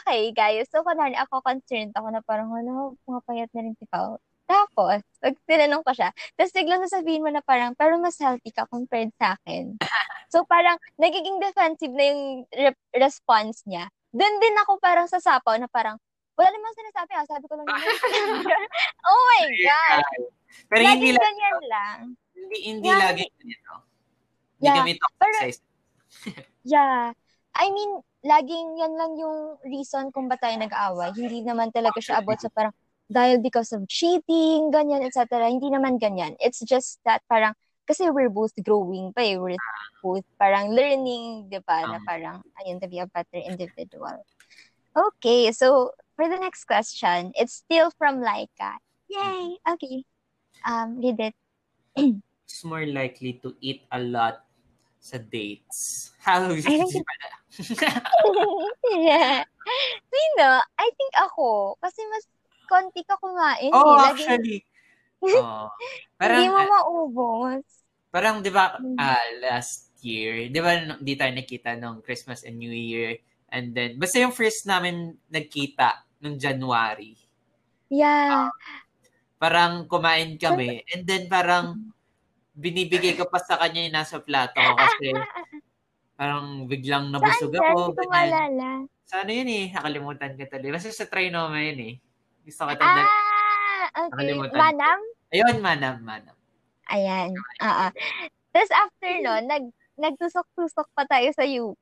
okay, 0.00 0.30
guys. 0.34 0.68
So, 0.70 0.86
kunwari 0.86 1.16
ako 1.18 1.42
concerned 1.42 1.94
ako 1.94 2.08
na 2.12 2.22
parang, 2.22 2.50
wala, 2.50 2.94
mga 3.06 3.20
payat 3.26 3.50
na 3.54 3.62
rin 3.66 3.76
si 3.76 3.86
Pao. 3.90 4.18
Tapos, 4.52 5.00
pag 5.22 5.34
tinanong 5.48 5.80
ko 5.80 5.92
siya, 5.96 6.10
tapos 6.36 6.52
biglang 6.52 6.84
sasabihin 6.84 7.24
mo 7.24 7.30
na 7.32 7.40
parang, 7.40 7.72
pero 7.72 7.96
mas 7.96 8.18
healthy 8.20 8.52
ka 8.52 8.68
compared 8.68 9.08
sa 9.16 9.38
akin. 9.40 9.78
So, 10.32 10.48
parang, 10.48 10.80
nagiging 10.96 11.44
defensive 11.44 11.92
na 11.92 12.04
yung 12.08 12.48
re- 12.48 12.84
response 12.96 13.68
niya. 13.68 13.92
Doon 14.16 14.40
din 14.40 14.56
ako 14.64 14.80
parang 14.80 15.04
sasapaw 15.04 15.60
na 15.60 15.68
parang, 15.68 16.00
wala 16.32 16.48
namang 16.48 16.74
sinasabi 16.74 17.10
ah, 17.12 17.26
sabi 17.28 17.44
ko 17.46 17.54
lang 17.56 17.66
oh 19.08 19.20
my 19.30 19.44
God! 19.60 20.04
Pero 20.68 20.80
hindi 20.80 21.10
Laging 21.10 21.16
lang, 21.16 21.24
ganyan 21.24 21.56
lang. 21.66 21.98
hindi, 22.32 22.56
hindi 22.62 22.88
Yeah. 22.88 23.00
lagi 23.02 23.24
ganito. 23.36 23.72
Hindi 24.52 24.62
Yeah, 24.62 24.76
kami 24.78 24.92
toxic 24.94 25.18
pero-. 25.18 25.60
Yeah. 26.62 27.02
I 27.52 27.66
mean, 27.68 27.90
laging 28.22 28.78
yan 28.78 28.94
lang 28.94 29.12
yung 29.16 29.58
reason 29.62 30.08
kung 30.08 30.30
ba 30.30 30.38
tayo 30.38 30.56
nag-aaway. 30.56 31.12
Hindi 31.12 31.42
naman 31.42 31.68
talaga 31.68 31.98
siya 31.98 32.20
about 32.20 32.38
sa 32.38 32.48
parang, 32.48 32.72
dahil 33.08 33.42
because 33.42 33.74
of 33.74 33.84
cheating, 33.90 34.72
ganyan, 34.72 35.04
etc. 35.04 35.50
Hindi 35.50 35.68
naman 35.68 36.00
ganyan. 36.00 36.32
It's 36.38 36.64
just 36.64 37.02
that 37.04 37.20
parang, 37.26 37.52
kasi 37.84 38.08
we're 38.08 38.32
both 38.32 38.54
growing 38.62 39.12
pa 39.12 39.20
eh. 39.20 39.36
We're 39.36 39.60
both 40.00 40.24
parang 40.38 40.72
learning, 40.72 41.50
di 41.50 41.60
ba? 41.60 41.84
Na 41.84 42.00
Um. 42.00 42.06
parang, 42.06 42.36
ayun, 42.62 42.80
to 42.80 42.88
be 42.88 43.02
a 43.02 43.08
better 43.10 43.36
individual. 43.36 44.16
Okay, 44.92 45.52
so 45.52 45.92
for 46.16 46.28
the 46.28 46.38
next 46.38 46.64
question, 46.64 47.32
it's 47.34 47.54
still 47.64 47.90
from 47.96 48.20
Laika. 48.20 48.78
Yay! 49.08 49.56
Okay. 49.68 50.04
Um, 50.64 51.00
read 51.00 51.20
it. 51.20 51.34
Who's 51.96 52.64
more 52.64 52.86
likely 52.86 53.40
to 53.42 53.56
eat 53.60 53.82
a 53.92 54.00
lot 54.00 54.44
sa 55.00 55.18
dates? 55.18 56.12
How 56.24 56.48
is 56.54 56.64
I 56.64 56.80
think 56.80 57.04
yeah. 58.96 59.44
Sino? 60.08 60.48
I 60.78 60.88
think 60.96 61.12
ako. 61.20 61.76
Kasi 61.82 62.00
mas 62.08 62.24
konti 62.70 63.04
ka 63.04 63.20
kumain. 63.20 63.68
Oh, 63.74 63.96
eh. 63.96 63.96
Laging 64.00 64.12
actually. 64.12 64.60
Oh. 65.22 65.70
Parang, 66.18 66.42
hindi 66.42 66.50
mo 66.50 66.58
ah, 66.58 66.66
maubos. 66.66 67.62
parang, 68.10 68.42
di 68.42 68.50
ba, 68.50 68.74
ah, 68.98 69.26
last 69.38 69.94
year, 70.02 70.50
di 70.50 70.58
ba, 70.58 70.98
di 70.98 71.14
tayo 71.14 71.30
nakita 71.30 71.78
nung 71.78 72.02
Christmas 72.02 72.42
and 72.42 72.58
New 72.58 72.74
Year, 72.74 73.22
and 73.52 73.76
then, 73.76 74.00
basta 74.00 74.18
yung 74.18 74.32
first 74.32 74.64
namin 74.64 75.14
nagkita 75.28 76.08
nung 76.18 76.40
January, 76.40 77.14
Yeah. 77.92 78.48
parang 79.36 79.84
kumain 79.84 80.40
kami, 80.40 80.80
and 80.88 81.04
then 81.04 81.28
parang, 81.28 81.92
binibigay 82.52 83.16
ko 83.16 83.28
pa 83.28 83.40
sa 83.40 83.56
kanya 83.56 83.80
yung 83.84 83.96
nasa 83.96 84.20
plato 84.20 84.60
ko 84.60 84.72
kasi 84.76 85.08
parang 86.16 86.68
biglang 86.68 87.08
Saan 87.08 87.16
nabusog 87.16 87.52
ako. 87.56 87.96
Ganyan. 87.96 88.08
maalala. 88.12 88.70
Sa 89.08 89.24
ano 89.24 89.32
yun 89.32 89.48
eh, 89.48 89.64
nakalimutan 89.72 90.36
ko 90.36 90.44
tuloy. 90.48 90.68
Basta 90.68 90.92
sa 90.92 91.08
Trinoma 91.08 91.56
yun 91.64 91.80
eh. 91.80 91.94
Gusto 92.44 92.68
ko 92.68 92.72
tanda. 92.76 93.02
Ah! 93.02 94.08
Okay. 94.08 94.36
Manam? 94.52 94.98
Ayun, 95.32 95.56
manam, 95.64 95.96
manam. 96.04 96.36
Ayan. 96.92 97.32
Oo. 97.60 97.86
Tapos 98.52 98.72
after 98.72 99.12
nun, 99.24 99.42
nag, 99.48 99.64
nagtusok-tusok 99.96 100.88
pa 100.92 101.08
tayo 101.08 101.28
sa 101.32 101.48
UP. 101.48 101.76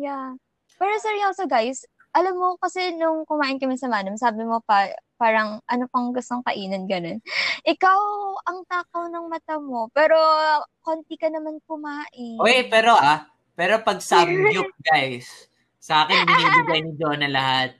Yeah. 0.00 0.40
Pero 0.80 0.92
seryoso 0.96 1.44
guys, 1.44 1.84
alam 2.16 2.40
mo 2.40 2.56
kasi 2.56 2.96
nung 2.96 3.28
kumain 3.28 3.60
kami 3.60 3.76
sa 3.76 3.92
Manam, 3.92 4.16
sabi 4.16 4.48
mo 4.48 4.64
pa, 4.64 4.88
parang 5.20 5.60
ano 5.68 5.84
pang 5.92 6.16
gustong 6.16 6.40
kainin, 6.40 6.88
ganun. 6.88 7.20
Ikaw 7.76 8.00
ang 8.48 8.64
takaw 8.64 9.12
ng 9.12 9.28
mata 9.28 9.60
mo, 9.60 9.92
pero 9.92 10.16
konti 10.80 11.20
ka 11.20 11.28
naman 11.28 11.60
kumain. 11.68 12.40
Uy, 12.40 12.64
pero 12.72 12.96
ah, 12.96 13.28
pero 13.52 13.84
pag 13.84 14.00
samgyup, 14.08 14.72
guys, 14.80 15.52
sa 15.76 16.08
akin 16.08 16.24
binibigay 16.24 16.80
ni 16.80 16.92
Jonah 16.96 17.28
lahat. 17.30 17.70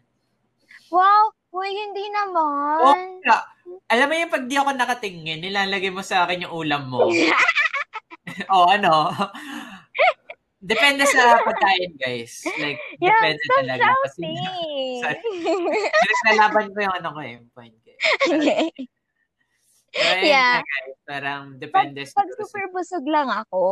Wow! 0.93 1.33
Uy, 1.51 1.67
hindi 1.67 2.07
Oh, 2.07 2.15
naman. 2.15 3.19
kaya, 3.27 3.43
alam 3.91 4.07
mo 4.07 4.15
yung 4.15 4.31
pag 4.31 4.45
di 4.47 4.55
ako 4.55 4.71
nakatingin, 4.71 5.43
nilalagay 5.43 5.91
mo 5.91 5.99
sa 6.05 6.23
akin 6.23 6.47
yung 6.47 6.55
ulam 6.55 6.87
mo. 6.87 7.11
o 8.55 8.71
ano, 8.71 9.11
depende 10.61 11.03
sa 11.05 11.21
pagkain, 11.47 11.97
guys. 11.97 12.45
Like, 12.57 12.79
Yeah, 12.97 13.17
depende 13.17 13.43
stop 13.43 13.57
talaga. 13.59 13.85
Kasi, 14.05 14.29
shouting. 15.01 15.41
Pinaglalaban 15.99 16.67
ko 16.71 16.79
yung 16.79 16.95
ano 16.95 17.09
ko 17.11 17.21
eh, 17.21 17.37
point 17.51 17.77
ko. 17.77 17.89
eh. 17.89 18.71
Pero 19.91 20.21
yun 20.21 20.31
Yeah. 20.31 20.63
guys, 20.63 20.97
parang 21.03 21.43
pag, 21.51 21.59
depende 21.59 22.01
pag 22.07 22.29
sa- 22.31 22.39
super 22.39 22.65
busog 22.71 23.05
lang 23.05 23.27
ako. 23.27 23.63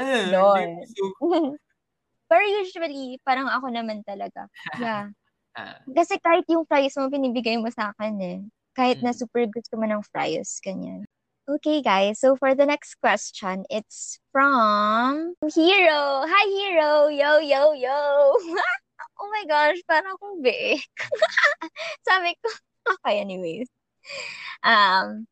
Ah, 0.00 0.24
Lord. 0.30 0.88
Pero 2.32 2.42
usually, 2.48 3.20
parang 3.20 3.44
ako 3.46 3.68
naman 3.68 4.00
talaga. 4.02 4.48
Yeah. 4.80 5.12
Ah. 5.52 5.76
Kasi 5.84 6.16
kahit 6.16 6.48
yung 6.48 6.64
fries 6.64 6.96
mo, 6.96 7.12
binibigay 7.12 7.60
mo 7.60 7.68
sa 7.68 7.92
akin 7.92 8.16
eh. 8.18 8.40
Kahit 8.72 9.04
na 9.04 9.12
Mm. 9.12 9.20
super 9.20 9.44
gusto 9.44 9.76
mo 9.76 9.84
ng 9.84 10.00
fries, 10.08 10.56
ganyan. 10.64 11.04
Okay, 11.52 11.84
guys. 11.84 12.24
So 12.24 12.32
for 12.32 12.56
the 12.56 12.64
next 12.64 12.96
question, 12.96 13.68
it's 13.68 14.16
from 14.32 15.36
Hero. 15.52 16.24
Hi, 16.24 16.44
Hero. 16.48 17.12
Yo, 17.12 17.44
yo, 17.44 17.76
yo. 17.76 18.00
oh 19.20 19.28
my 19.28 19.44
gosh, 19.44 19.76
parang 19.84 20.16
akong 20.16 20.40
be. 20.40 20.80
sabi 22.08 22.32
ko, 22.40 22.48
okay, 22.96 23.20
anyways. 23.20 23.68
Um, 24.64 25.28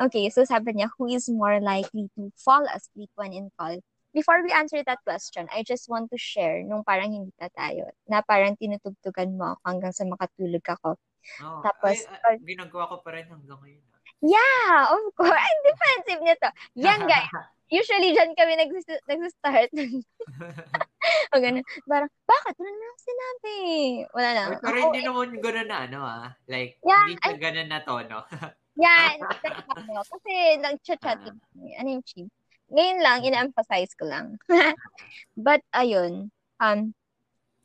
okay, 0.00 0.32
so 0.32 0.48
sabi 0.48 0.72
niya, 0.72 0.88
who 0.96 1.12
is 1.12 1.28
more 1.28 1.60
likely 1.60 2.08
to 2.16 2.32
fall 2.40 2.64
asleep 2.72 3.12
when 3.20 3.36
in 3.36 3.52
call? 3.60 3.76
Before 4.16 4.40
we 4.40 4.48
answer 4.56 4.80
that 4.80 5.04
question, 5.04 5.52
I 5.52 5.68
just 5.68 5.84
want 5.92 6.08
to 6.08 6.16
share 6.16 6.64
nung 6.64 6.80
parang 6.80 7.12
hindi 7.12 7.36
na 7.36 7.52
tayo, 7.52 7.92
na 8.08 8.24
parang 8.24 8.56
tinutugtugan 8.56 9.36
mo 9.36 9.52
ako 9.52 9.62
hanggang 9.68 9.92
sa 9.92 10.08
makatulog 10.08 10.64
ako. 10.64 10.96
Oh, 11.44 11.60
Tapos, 11.60 12.08
ay, 12.08 12.40
ay, 12.40 12.56
ginagawa 12.56 12.88
ko 12.88 13.04
pa 13.04 13.12
rin 13.12 13.28
hanggang 13.28 13.60
ngayon. 13.60 13.84
Ah. 14.18 14.26
Yeah, 14.26 14.74
of 14.90 15.04
course. 15.14 15.30
Ang 15.34 15.60
defensive 15.62 16.22
nito. 16.22 16.48
Yan, 16.74 17.06
guys. 17.06 17.30
Usually, 17.68 18.16
dyan 18.16 18.32
kami 18.32 18.56
nagsis- 18.56 19.04
nagsistart. 19.04 19.68
o 21.32 21.36
ganun. 21.36 21.64
Parang, 21.84 22.08
bakit? 22.24 22.54
Wala 22.56 22.72
ako 22.72 22.98
sinabi. 23.04 23.56
Wala 24.16 24.30
lang. 24.32 24.48
Pero 24.64 24.76
Ako, 24.80 24.84
hindi 24.88 25.00
naman 25.04 25.28
gano'n 25.36 25.68
na, 25.68 25.78
ano 25.84 25.98
ah. 26.00 26.26
Like, 26.48 26.80
Yeah, 26.80 27.04
hindi 27.04 27.20
siya 27.20 27.36
gano'n 27.36 27.68
na 27.68 27.80
tono. 27.84 28.18
yan. 28.84 29.20
Ano, 29.20 30.00
kasi 30.00 30.32
nag-chat-chat 30.64 31.20
kami. 31.28 31.76
Ano 31.76 31.88
yung 32.00 32.04
chief? 32.08 32.32
Ngayon 32.72 32.98
lang, 33.04 33.18
ina-emphasize 33.24 33.92
ko 34.00 34.08
lang. 34.08 34.40
But, 35.36 35.60
ayun. 35.76 36.32
Um, 36.56 36.96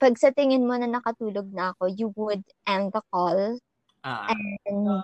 pag 0.04 0.20
sa 0.20 0.36
tingin 0.36 0.68
mo 0.68 0.76
na 0.76 0.92
nakatulog 0.92 1.48
na 1.56 1.72
ako, 1.72 1.88
you 1.88 2.12
would 2.20 2.44
end 2.68 2.92
the 2.92 3.00
call. 3.08 3.56
Ah, 4.04 4.28
And, 4.68 5.00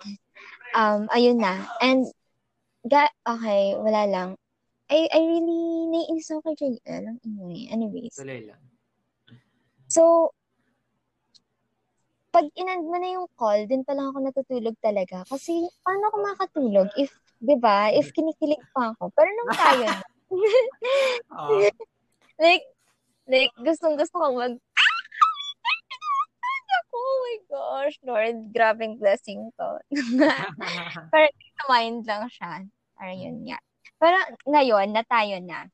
um, 0.75 1.09
ayun 1.13 1.39
na. 1.41 1.65
And, 1.81 2.09
ga 2.85 3.09
okay, 3.27 3.75
wala 3.77 4.03
lang. 4.09 4.29
I, 4.89 5.05
I 5.13 5.19
really, 5.21 5.85
naiinis 5.93 6.33
ako 6.33 6.49
kay 6.49 6.55
JL. 6.57 7.03
Ang 7.13 7.19
ingay. 7.21 7.69
Anyways. 7.69 8.17
tuloy 8.17 8.41
lang. 8.49 8.61
So, 9.89 10.33
pag 12.29 12.45
inand 12.57 12.85
mo 12.85 12.97
na 12.97 13.09
yung 13.09 13.29
call, 13.37 13.65
din 13.69 13.85
pa 13.85 13.93
lang 13.93 14.13
ako 14.13 14.17
natutulog 14.21 14.77
talaga. 14.81 15.25
Kasi, 15.29 15.65
paano 15.85 16.09
ako 16.09 16.17
makatulog 16.25 16.87
if, 16.97 17.13
di 17.37 17.57
ba, 17.57 17.89
if 17.93 18.09
kinikilig 18.13 18.61
pa 18.73 18.93
ako. 18.93 19.13
Pero 19.13 19.29
nung 19.33 19.53
tayo 19.53 19.85
na, 19.89 20.01
Oh, 21.33 21.57
like, 22.43 22.65
like, 23.25 23.49
gustong 23.65 23.97
gusto 23.97 24.21
ko 24.21 24.37
mag, 24.37 24.53
ah! 24.53 24.68
Oh 26.99 27.15
my 27.23 27.37
gosh, 27.47 27.95
Lord, 28.03 28.51
grabing 28.51 28.99
blessing 28.99 29.55
to. 29.55 29.69
sa 31.55 31.63
mind 31.71 32.03
lang 32.03 32.27
siya. 32.27 32.67
Parang 32.99 33.17
yun 33.17 33.47
nga. 33.47 33.59
Pero 33.99 34.17
ngayon, 34.47 34.91
na 34.91 35.03
tayo 35.07 35.39
na. 35.39 35.67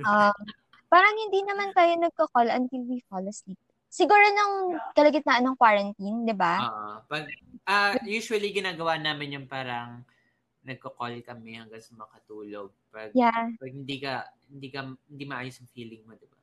Um, 0.00 0.36
parang 0.92 1.14
hindi 1.16 1.40
naman 1.44 1.72
tayo 1.72 1.92
nagko-call 1.96 2.48
until 2.52 2.84
we 2.84 3.00
fall 3.08 3.24
asleep. 3.24 3.60
Siguro 3.90 4.22
nung 4.32 4.78
kalagitnaan 4.94 5.44
ng 5.50 5.58
quarantine, 5.58 6.24
di 6.24 6.36
ba? 6.36 6.62
ah, 6.62 6.96
pag, 7.10 7.26
ah, 7.66 7.96
usually 8.06 8.54
ginagawa 8.54 8.96
namin 8.96 9.40
yung 9.40 9.48
parang 9.50 10.06
nagko-call 10.64 11.20
kami 11.24 11.56
hanggang 11.58 11.82
sa 11.82 11.96
makatulog. 11.96 12.70
Pag, 12.92 13.12
Yeah. 13.16 13.50
pag 13.56 13.70
hindi 13.72 13.96
ka, 14.00 14.12
hindi 14.48 14.68
ka, 14.68 14.80
hindi 15.08 15.24
maayos 15.24 15.58
ang 15.60 15.72
feeling 15.72 16.04
mo, 16.04 16.14
di 16.16 16.28
ba? 16.28 16.39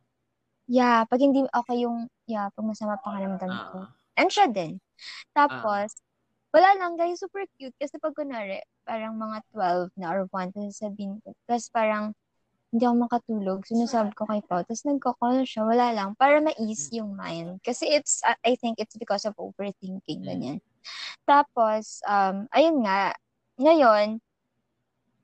Yeah, 0.67 1.07
pag 1.07 1.23
hindi 1.23 1.47
okay 1.47 1.87
yung, 1.87 2.11
yeah, 2.27 2.51
pag 2.51 2.65
masama 2.67 2.99
pakiramdam 2.99 3.51
ko. 3.71 3.77
Ah, 3.87 3.91
And 4.19 4.27
siya 4.27 4.51
din. 4.51 4.83
Tapos, 5.31 5.95
wala 6.51 6.69
lang, 6.75 6.99
guys, 6.99 7.23
super 7.23 7.47
cute. 7.55 7.75
Kasi 7.79 7.95
pag 7.99 8.11
kunwari, 8.11 8.59
parang 8.83 9.15
mga 9.15 9.43
12 9.55 9.95
na 9.95 10.11
or 10.11 10.27
1, 10.31 10.51
tapos 10.51 10.75
sabihin 10.75 11.23
ko, 11.23 11.31
tapos 11.47 11.67
parang, 11.71 12.05
hindi 12.67 12.83
ako 12.83 12.95
makatulog. 13.07 13.59
Sinasabi 13.63 14.11
ko 14.11 14.27
kay 14.27 14.43
Pao. 14.43 14.59
Tapos 14.59 14.83
nagko-call 14.83 15.47
siya. 15.47 15.63
Wala 15.63 15.95
lang. 15.95 16.19
Para 16.19 16.43
ma-ease 16.43 16.99
yung 16.99 17.15
mind. 17.15 17.63
Kasi 17.63 17.87
it's, 17.87 18.19
uh, 18.27 18.35
I 18.43 18.59
think 18.59 18.75
it's 18.83 18.99
because 18.99 19.23
of 19.23 19.39
overthinking. 19.39 20.19
Mm. 20.19 20.27
Ganyan. 20.27 20.57
Tapos, 21.23 22.03
um, 22.03 22.43
ayun 22.51 22.83
nga. 22.83 23.15
Ngayon, 23.55 24.19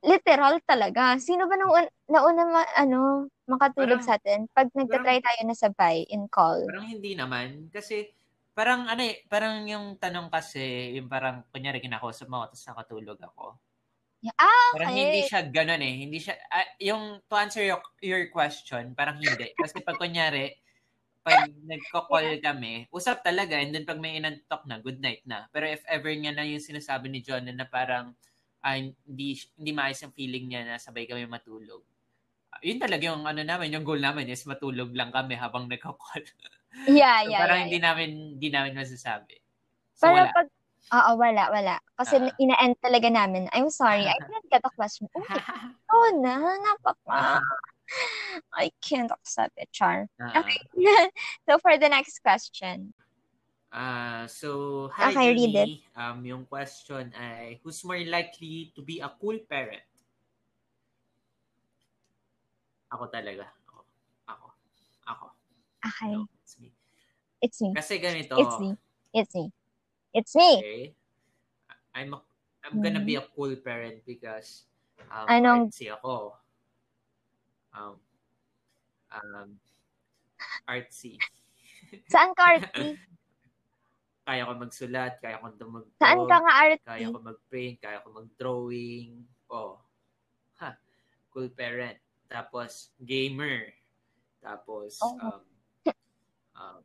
literal 0.04 0.60
talaga. 0.68 1.16
Sino 1.18 1.48
ba 1.48 1.56
nung 1.56 1.72
un- 1.72 1.94
nauna 2.12 2.44
ma, 2.46 2.62
ano, 2.76 3.32
makatulog 3.48 4.04
Parang- 4.04 4.08
sa 4.08 4.20
atin? 4.20 4.40
Pag 4.52 4.68
nagtatry 4.76 5.24
tayo 5.24 5.42
na 5.48 5.56
sabay 5.56 6.04
in 6.12 6.28
call. 6.28 6.68
parang 6.68 6.92
hindi 6.92 7.16
naman. 7.16 7.72
Kasi, 7.72 8.12
parang 8.52 8.86
ano 8.86 9.02
eh, 9.02 9.24
parang 9.26 9.64
yung 9.66 9.96
tanong 9.98 10.28
kasi, 10.28 10.94
yung 11.00 11.08
parang, 11.08 11.48
kunyari 11.50 11.80
kinakausap 11.80 12.28
mo 12.28 12.44
ako, 12.44 12.54
tapos 12.54 12.68
nakatulog 12.68 13.20
ako. 13.24 13.46
Yeah. 14.24 14.36
Ah, 14.40 14.72
Parang 14.72 14.96
okay. 14.96 15.04
hindi 15.04 15.22
siya 15.28 15.42
ganun 15.52 15.84
eh. 15.84 15.96
Hindi 16.00 16.20
siya, 16.24 16.36
ah, 16.48 16.68
yung, 16.80 17.20
to 17.28 17.36
answer 17.36 17.64
your, 17.64 17.84
your 18.00 18.24
question, 18.32 18.96
parang 18.96 19.20
hindi. 19.20 19.52
Kasi 19.52 19.84
pag 19.84 20.00
kunyari, 20.00 20.48
pag 21.24 21.52
nagko-call 21.52 22.40
kami, 22.40 22.88
usap 22.92 23.20
talaga, 23.24 23.60
and 23.60 23.76
then 23.76 23.84
pag 23.84 24.00
may 24.00 24.16
inantok 24.16 24.64
na, 24.64 24.80
good 24.80 25.00
night 25.04 25.24
na. 25.28 25.48
Pero 25.52 25.68
if 25.68 25.84
ever 25.92 26.12
nga 26.16 26.32
na 26.36 26.48
yung 26.48 26.64
sinasabi 26.64 27.12
ni 27.12 27.20
John 27.20 27.48
na 27.48 27.68
parang, 27.68 28.16
ah, 28.64 28.80
hindi, 28.80 29.36
hindi 29.60 29.72
maayos 29.76 30.02
ang 30.08 30.16
feeling 30.16 30.48
niya 30.48 30.64
na 30.64 30.80
sabay 30.80 31.04
kami 31.04 31.28
matulog. 31.28 31.84
Ah, 32.50 32.64
yun 32.64 32.80
talaga 32.80 33.12
yung 33.12 33.28
ano 33.28 33.44
namin, 33.44 33.76
yung 33.76 33.84
goal 33.84 34.00
namin 34.00 34.32
is 34.32 34.48
matulog 34.48 34.96
lang 34.96 35.12
kami 35.12 35.36
habang 35.36 35.68
nagko-call. 35.68 36.24
Yeah, 36.90 37.22
So, 37.22 37.30
yeah, 37.30 37.38
parang 37.46 37.58
yeah. 37.62 37.66
hindi 37.70 37.78
namin, 37.78 38.10
hindi 38.34 38.50
namin 38.50 38.74
masasabi. 38.74 39.38
So, 39.94 40.10
Pero 40.10 40.26
wala. 40.26 40.34
pag, 40.34 40.48
oo, 40.90 41.12
wala, 41.22 41.44
wala. 41.54 41.76
Kasi 42.02 42.18
Ah. 42.18 42.34
ina-end 42.42 42.82
talaga 42.82 43.14
namin. 43.14 43.46
I'm 43.54 43.70
sorry, 43.70 44.10
I 44.10 44.18
didn't 44.18 44.50
get 44.50 44.66
the 44.66 44.74
question. 44.74 45.06
Oh, 45.14 45.22
oh 45.94 46.10
na, 46.18 46.34
napaka. 46.42 47.46
I 48.58 48.74
can't 48.82 49.14
accept 49.14 49.54
it, 49.62 49.70
Char. 49.70 50.10
Ah, 50.18 50.42
Okay. 50.42 50.66
so 51.46 51.62
for 51.62 51.78
the 51.78 51.94
next 51.94 52.26
question. 52.26 52.98
Ah, 53.74 54.30
so, 54.30 54.86
hi, 54.94 55.10
Okay, 55.10 55.34
read 55.34 55.50
Julie. 55.50 55.82
Um, 55.98 56.22
yung 56.22 56.46
question 56.46 57.10
ay, 57.18 57.58
who's 57.66 57.82
more 57.82 57.98
likely 58.06 58.70
to 58.78 58.86
be 58.86 59.02
a 59.02 59.10
cool 59.18 59.42
parent? 59.50 59.82
Ako 62.94 63.10
talaga. 63.10 63.50
Ako. 63.66 63.82
Ako. 64.30 64.48
Ako. 65.10 65.26
Okay, 65.82 66.14
No, 66.14 66.30
it's 66.38 66.54
me. 66.62 66.70
it's 67.42 67.58
me. 67.66 67.74
Kasi 67.74 67.98
ganito. 67.98 68.38
It's 68.38 68.58
me. 68.62 68.70
It's 69.10 69.34
me. 69.34 69.46
It's 70.14 70.34
me. 70.38 70.52
Okay? 70.62 70.84
I'm 71.98 72.14
a, 72.14 72.22
I'm 72.62 72.78
gonna 72.78 73.02
be 73.02 73.18
a 73.18 73.26
cool 73.34 73.58
parent 73.58 74.06
because 74.06 74.70
um, 75.10 75.26
Mm-hmm. 75.26 75.34
Anong- 75.34 75.66
artsy 75.74 75.90
ako. 75.90 76.38
Um, 77.74 77.98
um, 79.10 79.50
artsy. 80.70 81.18
Saan 82.06 82.38
ka, 82.38 82.62
Artie? 82.62 83.02
Kaya 84.24 84.48
ko 84.48 84.54
magsulat, 84.56 85.14
kaya 85.20 85.36
ko 85.38 85.52
tumugtog. 85.60 86.00
Saan 86.00 86.24
ka 86.24 86.38
nga, 86.40 86.54
Kaya 86.80 86.80
Artie? 86.80 87.12
ko 87.12 87.20
mag-paint, 87.20 87.78
kaya 87.84 88.00
ko 88.00 88.10
mag-drawing. 88.16 89.28
Oh. 89.52 89.84
Ha. 90.64 90.80
Cool 91.30 91.52
parent. 91.52 92.00
Tapos, 92.32 92.96
gamer. 93.04 93.76
Tapos, 94.40 94.96
Oh. 95.04 95.20
um, 95.20 95.42
um, 96.56 96.84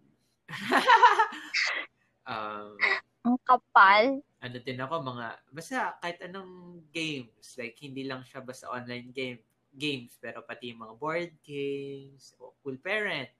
um, 2.26 2.74
Ang 3.22 3.38
kapal. 3.46 4.04
ano 4.38 4.56
din 4.58 4.78
ako, 4.82 4.94
mga, 5.02 5.26
basta 5.54 5.94
kahit 6.02 6.18
anong 6.26 6.82
games. 6.90 7.54
Like, 7.54 7.78
hindi 7.78 8.02
lang 8.02 8.26
siya 8.26 8.42
basta 8.42 8.66
online 8.66 9.14
game 9.14 9.38
games, 9.78 10.18
pero 10.18 10.42
pati 10.42 10.74
mga 10.74 10.94
board 10.98 11.30
games. 11.44 12.34
Oh, 12.40 12.50
cool 12.64 12.78
parent. 12.82 13.30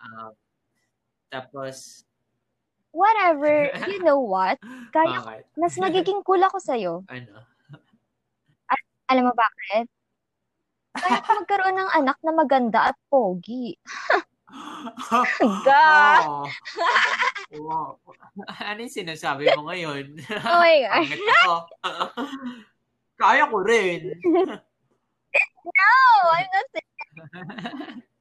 Um, 0.00 0.34
tapos, 1.28 2.02
Whatever. 2.92 3.72
You 3.90 4.04
know 4.04 4.20
what? 4.20 4.60
Kaya, 4.92 5.18
bakit? 5.18 5.44
mas 5.56 5.74
magiging 5.80 6.20
cool 6.22 6.40
ako 6.44 6.60
sa'yo. 6.60 6.94
ano? 7.12 7.42
Alam 9.08 9.28
mo 9.28 9.34
bakit? 9.36 9.88
Kaya 10.92 11.20
magkaroon 11.24 11.76
ng 11.76 11.90
anak 12.04 12.18
na 12.20 12.32
maganda 12.32 12.80
at 12.92 12.96
pogi. 13.08 13.76
Ga! 15.64 15.88
Oh. 16.28 16.44
Wow. 17.56 17.96
Ano 18.60 18.84
yung 18.84 18.92
sinasabi 18.92 19.48
mo 19.56 19.72
ngayon? 19.72 20.20
Oh 20.44 20.60
my 20.60 20.84
ako. 20.92 21.56
Kaya 23.16 23.48
ko 23.48 23.56
rin. 23.64 24.12
No, 25.64 25.92
I'm 26.36 26.48
not 26.52 26.68
saying. 26.72 26.92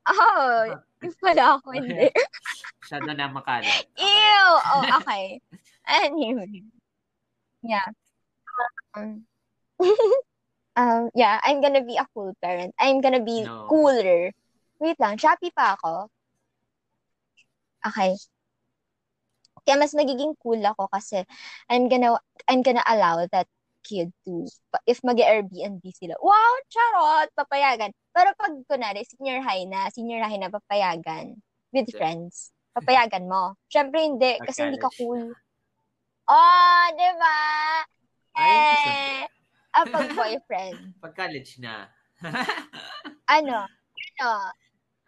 Oh, 0.07 0.79
yung 1.01 1.17
pala 1.17 1.57
ako, 1.57 1.67
hindi. 1.77 2.07
Masyado 2.81 3.09
na 3.13 3.25
makalat. 3.29 3.85
Ew! 3.97 4.47
Oh, 4.73 4.83
okay. 5.01 5.41
Anyway. 5.85 6.65
Yeah. 7.61 7.89
Um, 8.93 9.25
um, 10.77 11.09
yeah, 11.13 11.41
I'm 11.43 11.61
gonna 11.61 11.83
be 11.83 11.97
a 11.97 12.05
cool 12.13 12.33
parent. 12.41 12.73
I'm 12.77 13.01
gonna 13.01 13.23
be 13.23 13.45
No. 13.45 13.65
cooler. 13.69 14.33
Wait 14.81 14.97
lang, 14.97 15.17
Shopee 15.17 15.53
pa 15.53 15.77
ako. 15.77 16.09
Okay. 17.85 18.17
Kaya 19.61 19.77
mas 19.77 19.93
magiging 19.93 20.33
cool 20.41 20.61
ako 20.61 20.89
kasi 20.89 21.21
I'm 21.69 21.85
gonna 21.85 22.17
I'm 22.49 22.65
gonna 22.65 22.81
allow 22.85 23.25
that 23.29 23.45
kid 23.81 24.13
to 24.25 24.45
if 24.85 25.01
mag 25.03 25.17
Airbnb 25.17 25.83
sila. 25.93 26.15
Wow, 26.21 26.53
charot, 26.69 27.29
papayagan. 27.35 27.91
Pero 28.13 28.31
pag 28.37 28.53
kunwari 28.69 29.03
senior 29.05 29.41
high 29.41 29.65
na, 29.65 29.89
senior 29.89 30.23
high 30.23 30.39
na 30.39 30.53
papayagan 30.53 31.37
with 31.73 31.89
friends, 31.93 32.53
papayagan 32.73 33.27
mo. 33.27 33.57
Syempre 33.67 34.01
hindi 34.01 34.37
kasi 34.47 34.65
hindi 34.65 34.79
ka 34.79 34.89
cool. 34.95 35.33
Oh, 36.31 36.85
'di 36.95 37.09
ba? 37.19 37.39
Eh, 38.39 39.27
ah, 39.75 39.85
pag 39.89 40.07
boyfriend. 40.15 40.79
Pag 41.03 41.13
college 41.17 41.59
na. 41.59 41.91
ano? 43.37 43.67
Ano? 43.67 44.31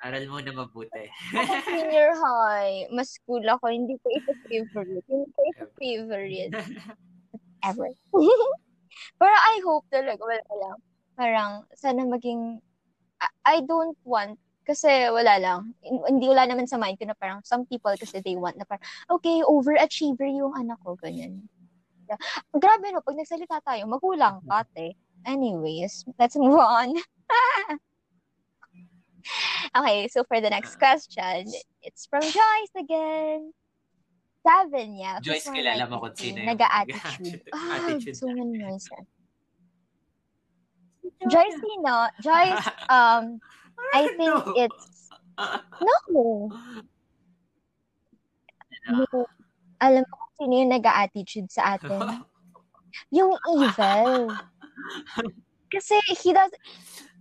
Aral 0.03 0.27
mo 0.27 0.43
na 0.43 0.51
mabuti. 0.51 1.07
Ako 1.31 1.53
senior 1.63 2.11
high, 2.19 2.91
mas 2.91 3.15
cool 3.23 3.45
ako. 3.47 3.71
Hindi 3.71 3.95
ko 4.03 4.11
ito 4.11 4.35
favorite. 4.43 5.07
Hindi 5.07 5.27
ko 5.31 5.39
ito 5.47 5.65
favorite. 5.79 6.51
Ever. 7.63 7.89
Pero 9.19 9.33
I 9.33 9.55
hope 9.63 9.87
talaga, 9.89 10.21
wala 10.21 10.53
lang. 10.59 10.77
Parang, 11.15 11.51
sana 11.73 12.03
maging, 12.05 12.59
I 13.47 13.63
don't 13.63 13.97
want, 14.03 14.37
kasi 14.63 14.87
wala 15.11 15.39
lang. 15.39 15.75
Hindi 15.83 16.27
wala 16.27 16.47
naman 16.47 16.67
sa 16.67 16.79
mind 16.79 16.95
ko 16.99 17.07
na 17.07 17.15
parang 17.19 17.43
some 17.43 17.67
people 17.67 17.91
kasi 17.99 18.23
they 18.23 18.39
want 18.39 18.55
na 18.55 18.63
parang, 18.63 18.83
okay, 19.11 19.43
overachiever 19.43 20.27
yung 20.27 20.55
anak 20.55 20.79
ko, 20.83 20.95
ganyan. 20.95 21.43
Grabe 22.51 22.91
no, 22.91 23.03
pag 23.03 23.19
nagsalita 23.19 23.59
tayo, 23.63 23.87
magulang 23.87 24.39
ka, 24.47 24.63
te. 24.71 24.95
Anyways, 25.23 26.03
let's 26.19 26.35
move 26.35 26.59
on. 26.59 26.95
okay, 29.77 30.07
so 30.11 30.23
for 30.27 30.39
the 30.39 30.51
next 30.51 30.75
question, 30.79 31.47
it's 31.83 32.07
from 32.07 32.23
Joyce 32.23 32.75
again. 32.75 33.55
Seven, 34.43 34.99
yeah. 34.99 35.23
Joyce, 35.23 35.47
kilala 35.47 35.87
mo 35.87 36.03
kung 36.03 36.15
sino 36.19 36.43
yung 36.43 36.51
Nag-attitude. 36.51 37.47
Ah, 37.55 37.87
so 38.11 38.27
many 38.27 38.59
Joyce. 38.59 38.91
Joyce, 41.31 41.57
sino? 41.63 41.95
Joyce, 42.27 42.67
um, 42.91 43.39
I 43.95 44.11
think 44.19 44.35
it's, 44.59 45.07
no. 45.79 46.51
no. 48.91 49.23
Alam 49.79 50.03
mo 50.03 50.13
kung 50.19 50.33
sino 50.35 50.53
yung 50.59 50.71
nag-attitude 50.75 51.47
sa 51.47 51.79
atin? 51.79 52.27
Yung 53.15 53.31
evil. 53.47 54.27
Kasi 55.71 55.95
he 56.19 56.35
does, 56.35 56.51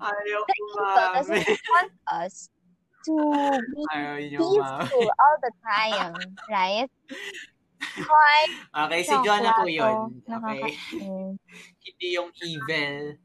Ayaw 0.02 0.40
the 0.42 0.54
evil 0.58 0.90
doesn't 1.14 1.46
want 1.70 1.94
us 2.10 2.50
to 3.04 3.14
be 3.74 4.28
peaceful 4.30 5.10
all 5.22 5.36
the 5.42 5.52
time, 5.62 6.14
right? 6.50 6.90
Hoy, 7.82 8.42
okay, 8.86 9.02
si 9.02 9.14
Jonah 9.26 9.54
po 9.58 9.66
yun. 9.66 10.22
Okay. 10.22 10.62
Hindi 11.84 12.06
yung 12.14 12.30
evil. 12.40 13.18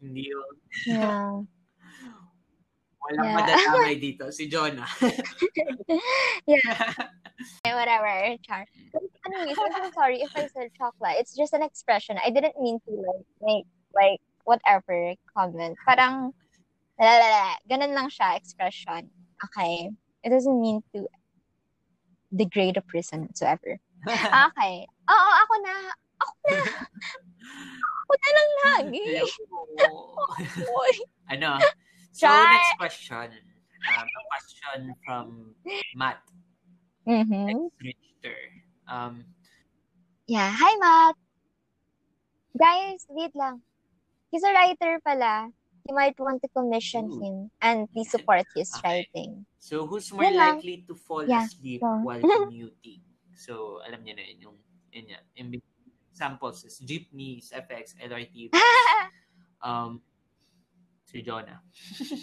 Hindi 0.00 0.22
yung... 0.32 0.52
Yeah. 0.88 1.32
Walang 3.02 3.26
yeah. 3.26 3.36
madatamay 3.36 3.94
dito. 3.98 4.30
Si 4.30 4.46
Jonah. 4.46 4.86
yeah. 6.46 6.94
Whatever, 7.66 8.38
Char. 8.46 8.62
Anyways, 9.26 9.58
I'm 9.58 9.92
sorry 9.92 10.22
if 10.22 10.30
I 10.38 10.46
said 10.46 10.70
chocolate. 10.78 11.18
It's 11.18 11.34
just 11.34 11.52
an 11.52 11.62
expression. 11.62 12.16
I 12.22 12.30
didn't 12.30 12.54
mean 12.62 12.78
to 12.86 12.92
like 12.94 13.26
make 13.42 13.66
like 13.90 14.22
whatever 14.46 15.14
comment. 15.34 15.74
Parang 15.82 16.30
lalala, 17.02 17.58
ganun 17.66 17.92
lang 17.98 18.06
siya 18.06 18.38
expression. 18.38 19.10
Okay. 19.42 19.90
It 20.22 20.30
doesn't 20.30 20.60
mean 20.60 20.86
to 20.94 21.10
degrade 22.30 22.78
a 22.78 22.84
person 22.86 23.26
whatsoever. 23.26 23.82
okay. 24.06 24.86
Oo, 24.86 25.30
ako 25.42 25.54
na. 25.66 25.74
Ako 26.22 26.32
na. 26.46 26.62
ako 28.02 28.12
na 28.14 28.30
lang 28.30 28.50
lagi. 28.62 29.04
ano? 31.34 31.50
So, 32.14 32.30
Try. 32.30 32.54
next 32.54 32.72
question. 32.78 33.28
Um, 33.82 34.06
a 34.06 34.22
question 34.30 34.78
from 35.02 35.26
Matt. 35.98 36.22
Mm-hmm. 37.02 37.66
Richter. 37.82 38.38
Um, 38.86 39.26
yeah. 40.30 40.54
Hi, 40.54 40.72
Matt. 40.78 41.16
Guys, 42.54 43.02
wait 43.10 43.34
lang. 43.34 43.58
He's 44.30 44.44
a 44.46 44.52
writer 44.54 45.02
pala. 45.02 45.50
You 45.88 45.94
might 45.94 46.18
want 46.18 46.42
to 46.42 46.48
commission 46.54 47.10
Ooh. 47.10 47.20
him 47.20 47.36
and 47.60 47.90
please 47.90 48.10
support 48.10 48.46
his 48.54 48.70
okay. 48.78 49.06
writing. 49.10 49.46
So, 49.58 49.86
who's 49.86 50.12
more 50.12 50.24
yeah, 50.30 50.54
likely 50.54 50.84
to 50.86 50.94
fall 50.94 51.26
yeah. 51.26 51.44
asleep 51.44 51.82
so. 51.82 52.00
while 52.06 52.22
commuting? 52.46 53.02
So, 53.34 53.82
alam 53.82 54.06
niyo 54.06 54.14
na 54.14 54.22
yun, 54.22 54.38
yung, 54.46 54.56
yun 54.94 55.06
yan. 55.18 55.62
Examples 56.12 56.62
is 56.62 56.78
jeepneys, 56.78 57.50
FX, 57.50 57.98
LRT, 57.98 58.52
um, 59.64 59.98
Si 61.12 61.20
Jonah. 61.20 61.60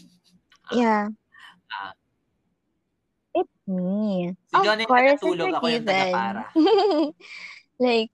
yeah. 0.74 1.14
Uh, 1.70 1.94
It's 3.38 3.62
me. 3.70 4.34
Si 4.50 4.56
of 4.58 4.66
Jonah 4.66 4.90
course, 4.90 5.06
yung 5.06 5.38
natulog, 5.38 5.54
ako 5.54 5.66
yung 5.70 5.86
tagapara. 5.86 6.44
like, 7.86 8.12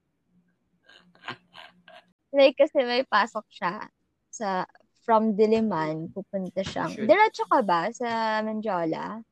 like 2.36 2.56
kasi 2.60 2.84
may 2.84 3.08
pasok 3.08 3.48
siya 3.48 3.88
sa 4.28 4.68
from 5.06 5.38
Diliman, 5.38 6.10
pupunta 6.10 6.66
siyang. 6.66 6.90
Sure. 6.90 7.06
Diretso 7.06 7.46
ka 7.46 7.62
ba 7.62 7.86
sa 7.94 8.42
Manjola? 8.42 9.22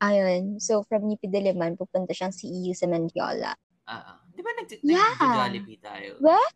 Ayun. 0.00 0.56
So, 0.56 0.80
from 0.88 1.04
Nipi 1.04 1.28
Diliman, 1.28 1.76
pupunta 1.76 2.16
siyang 2.16 2.32
CEU 2.32 2.72
sa 2.72 2.88
Mandiola. 2.88 3.52
Ah, 3.86 4.16
uh, 4.16 4.16
di 4.34 4.40
ba 4.42 4.50
nag- 4.56 4.82
yeah. 4.82 5.14
nag-Jollibee 5.20 5.78
tayo? 5.78 6.16
What? 6.24 6.52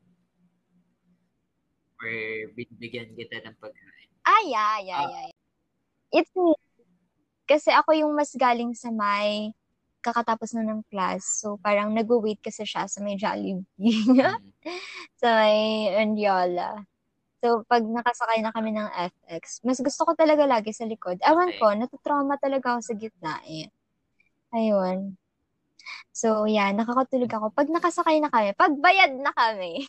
or 2.00 2.16
binibigyan 2.56 3.12
kita 3.12 3.44
ng 3.44 3.56
pagkain? 3.60 4.08
Ah, 4.24 4.42
yeah, 4.44 4.74
yeah, 4.80 5.04
uh, 5.04 5.08
yeah. 5.08 5.28
It's 6.10 6.32
me. 6.34 6.56
Kasi 7.44 7.70
ako 7.70 7.92
yung 7.92 8.12
mas 8.16 8.32
galing 8.34 8.72
sa 8.72 8.88
may 8.88 9.52
kakatapos 10.00 10.56
na 10.56 10.64
ng 10.64 10.80
class. 10.88 11.44
So, 11.44 11.60
parang 11.60 11.92
nag-wait 11.92 12.40
kasi 12.40 12.64
siya 12.64 12.88
sa 12.88 13.04
may 13.04 13.20
Jollibee. 13.20 13.68
mm. 14.16 14.40
sa 15.20 15.28
may 15.44 15.92
Andiola. 15.92 16.88
So, 17.40 17.64
pag 17.64 17.82
nakasakay 17.82 18.44
na 18.44 18.52
kami 18.52 18.76
ng 18.76 18.88
FX, 19.16 19.64
mas 19.64 19.80
gusto 19.80 20.04
ko 20.04 20.12
talaga 20.12 20.44
lagi 20.44 20.76
sa 20.76 20.84
likod. 20.84 21.16
Ewan 21.24 21.56
okay. 21.56 21.58
ko, 21.60 21.66
natutrauma 21.72 22.36
talaga 22.36 22.76
ako 22.76 22.80
sa 22.84 22.94
gitna 22.94 23.40
eh. 23.48 23.72
Ayun. 24.52 25.16
So, 26.12 26.44
yeah, 26.44 26.68
nakakatulog 26.76 27.32
ako. 27.32 27.46
Pag 27.56 27.72
nakasakay 27.72 28.20
na 28.20 28.28
kami, 28.28 28.52
pag 28.52 28.76
bayad 28.76 29.16
na 29.16 29.32
kami, 29.32 29.88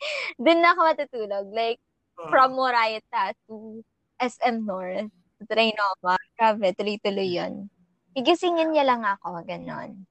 Doon 0.40 0.60
na 0.60 0.72
ako 0.72 0.80
matutulog. 0.84 1.46
Like, 1.52 1.80
uh, 2.16 2.28
from 2.28 2.56
Morayta 2.56 3.36
to 3.48 3.84
SM 4.20 4.64
North, 4.64 5.12
to 5.40 5.42
Trinoma. 5.48 6.16
Grabe, 6.36 6.72
tuloy-tuloy 6.76 7.28
yun. 7.40 7.68
Gigisingin 8.16 8.74
niya 8.74 8.84
lang 8.84 9.04
ako, 9.06 9.44
ganon. 9.46 10.04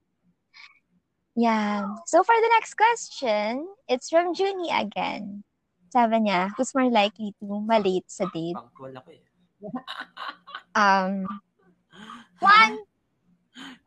Yeah. 1.40 1.96
So 2.04 2.24
for 2.26 2.36
the 2.36 2.52
next 2.60 2.76
question, 2.76 3.64
it's 3.88 4.12
from 4.12 4.36
Junie 4.36 4.74
again. 4.74 5.48
Sabi 5.90 6.16
niya, 6.22 6.54
who's 6.54 6.74
more 6.78 6.90
likely 6.90 7.34
to 7.42 7.46
malate 7.66 8.06
sa 8.06 8.30
date? 8.30 8.54
Eh. 8.54 9.22
um, 10.80 11.26
one. 12.40 12.78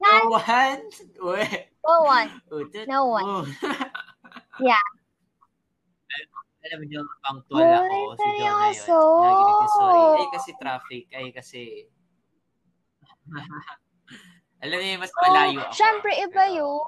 None. 0.02 0.24
No 0.26 0.34
one. 0.34 0.82
No 1.82 2.06
one. 2.06 2.30
No 2.86 3.00
one. 3.10 3.26
yeah. 4.62 4.86
alam 6.62 6.78
niyo, 6.86 7.02
punctual 7.26 7.58
Ay, 7.58 7.74
ako. 7.74 8.14
Si 8.14 8.28
John 8.38 8.54
na 8.54 8.70
yun. 8.70 9.18
Lagi 9.18 9.42
nagsisorry. 9.42 10.14
Ay, 10.14 10.28
kasi 10.30 10.50
traffic. 10.62 11.04
Ay, 11.10 11.26
kasi... 11.34 11.60
alam 14.62 14.78
niyo, 14.78 14.96
mas 15.02 15.12
malayo 15.18 15.58
oh, 15.58 15.64
ako. 15.66 15.74
Siyempre, 15.74 16.10
iba 16.22 16.44
yun. 16.54 16.78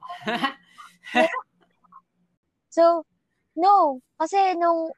so, 2.70 3.03
no. 3.59 3.98
Kasi 4.14 4.55
nung 4.55 4.94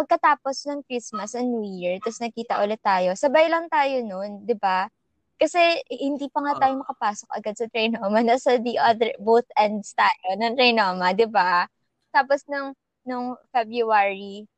pagkatapos 0.00 0.64
ng 0.64 0.80
Christmas 0.88 1.36
and 1.36 1.52
New 1.52 1.66
Year, 1.68 2.00
tapos 2.00 2.24
nakita 2.24 2.56
ulit 2.64 2.80
tayo, 2.80 3.12
sabay 3.12 3.52
lang 3.52 3.68
tayo 3.68 4.00
noon, 4.00 4.48
di 4.48 4.56
ba? 4.56 4.88
Kasi 5.36 5.60
hindi 5.92 6.28
pa 6.32 6.40
nga 6.40 6.56
tayo 6.56 6.80
makapasok 6.80 7.28
agad 7.32 7.54
sa 7.60 7.68
Trinoma. 7.68 8.20
Nasa 8.24 8.56
the 8.56 8.80
other, 8.80 9.12
both 9.20 9.44
ends 9.60 9.92
tayo 9.92 10.36
ng 10.40 10.56
Trinoma, 10.56 11.12
di 11.12 11.28
ba? 11.28 11.68
Tapos 12.08 12.40
nung 12.48 12.72
nung 13.04 13.36
February, 13.52 14.48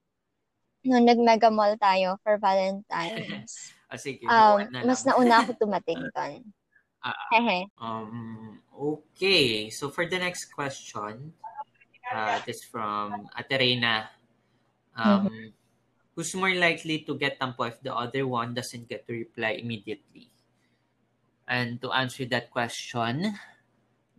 nung 0.87 1.07
nag-mega 1.07 1.50
mall 1.50 1.74
tayo 1.78 2.18
for 2.22 2.38
Valentine's. 2.38 3.74
ah, 3.90 3.98
sige, 3.98 4.26
um, 4.26 4.62
na 4.70 4.87
mas 4.87 5.02
nauna 5.02 5.42
ako 5.42 5.59
tumating 5.59 6.02
doon. 6.14 6.42
Uh, 7.02 7.66
um, 7.83 8.62
okay. 8.70 9.66
So 9.74 9.90
for 9.90 10.07
the 10.07 10.18
next 10.22 10.55
question, 10.55 11.35
uh, 12.14 12.38
this 12.46 12.62
from 12.62 13.26
Aterena. 13.35 14.21
Um, 14.96 15.28
mm-hmm. 15.28 15.48
Who's 16.12 16.35
more 16.37 16.52
likely 16.52 17.09
to 17.09 17.16
get 17.16 17.40
tampo 17.40 17.64
if 17.64 17.81
the 17.81 17.94
other 17.94 18.28
one 18.28 18.52
doesn't 18.52 18.88
get 18.88 19.09
to 19.09 19.16
reply 19.16 19.57
immediately? 19.57 20.28
And 21.48 21.81
to 21.81 21.88
answer 21.92 22.28
that 22.28 22.52
question, 22.52 23.33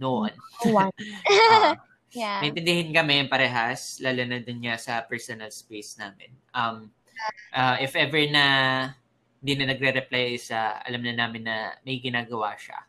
no 0.02 0.26
one. 0.26 0.38
One. 0.66 0.92
Ah, 1.30 1.78
Yeah. 2.14 2.46
Naintindihin 2.46 2.94
kami 2.94 3.26
parehas, 3.26 3.98
lalo 3.98 4.22
na 4.22 4.38
dun 4.38 4.62
nga 4.62 4.78
sa 4.78 5.02
personal 5.02 5.50
space 5.50 5.98
namin. 5.98 6.30
Um, 6.54 6.94
uh, 7.50 7.82
if 7.82 7.98
ever 7.98 8.22
na 8.30 8.46
hindi 9.42 9.54
na 9.58 9.74
nagre-reply 9.74 10.38
isa, 10.38 10.78
alam 10.86 11.02
na 11.02 11.18
namin 11.18 11.42
na 11.42 11.74
may 11.82 11.98
ginagawa 11.98 12.54
siya. 12.54 12.86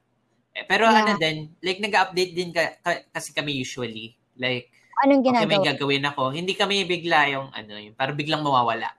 Eh, 0.53 0.69
pero 0.69 0.87
Yeah. 0.87 1.01
ano 1.03 1.13
din, 1.17 1.57
like 1.65 1.81
nag-update 1.81 2.33
din 2.37 2.53
ka, 2.53 2.77
ka- 2.85 3.09
kasi 3.17 3.33
kami 3.33 3.57
usually. 3.57 4.13
Like, 4.37 4.69
Anong 5.03 5.21
okay, 5.27 5.33
may 5.35 5.59
ginagawa? 5.59 5.67
gagawin 5.75 6.05
ako. 6.07 6.23
Hindi 6.31 6.53
kami 6.55 6.87
bigla 6.87 7.21
yung 7.35 7.49
ano, 7.51 7.75
yung 7.75 7.97
parang 7.97 8.15
biglang 8.15 8.45
mawawala. 8.45 8.95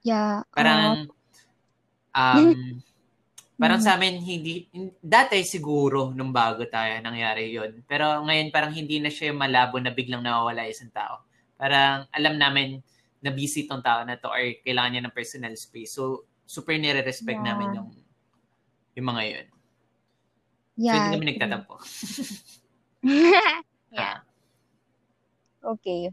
Yeah. 0.00 0.46
Parang, 0.50 1.10
Ah. 2.10 2.40
um, 2.40 2.80
parang 3.54 3.78
Mm. 3.78 3.84
sa 3.84 3.94
amin, 3.94 4.16
hindi, 4.18 4.64
hin- 4.72 4.96
dati 4.98 5.44
siguro, 5.44 6.08
nung 6.10 6.32
bago 6.32 6.64
tayo, 6.64 6.96
nangyari 6.98 7.52
yon 7.52 7.84
Pero 7.84 8.24
ngayon, 8.24 8.48
parang 8.48 8.72
hindi 8.72 8.96
na 8.96 9.12
siya 9.12 9.30
yung 9.30 9.38
malabo 9.38 9.76
na 9.76 9.92
biglang 9.92 10.24
nawawala 10.24 10.64
isang 10.64 10.88
tao. 10.88 11.20
Parang 11.54 12.08
alam 12.10 12.40
namin 12.40 12.80
na 13.20 13.28
busy 13.28 13.68
tong 13.68 13.84
tao 13.84 14.00
na 14.02 14.16
to 14.16 14.32
or 14.32 14.40
kailangan 14.64 14.90
niya 14.96 15.04
ng 15.04 15.12
personal 15.12 15.52
space. 15.52 15.92
So, 15.92 16.24
super 16.48 16.72
nire-respect 16.72 17.36
Yeah. 17.36 17.48
namin 17.52 17.68
yung, 17.76 17.88
yung 18.96 19.06
mga 19.06 19.22
yun. 19.28 19.46
So, 20.72 20.88
yeah. 20.88 20.96
hindi 20.96 21.12
kami 21.12 21.26
nagtatampo. 21.28 21.74
yeah. 23.92 24.24
Okay. 25.62 26.08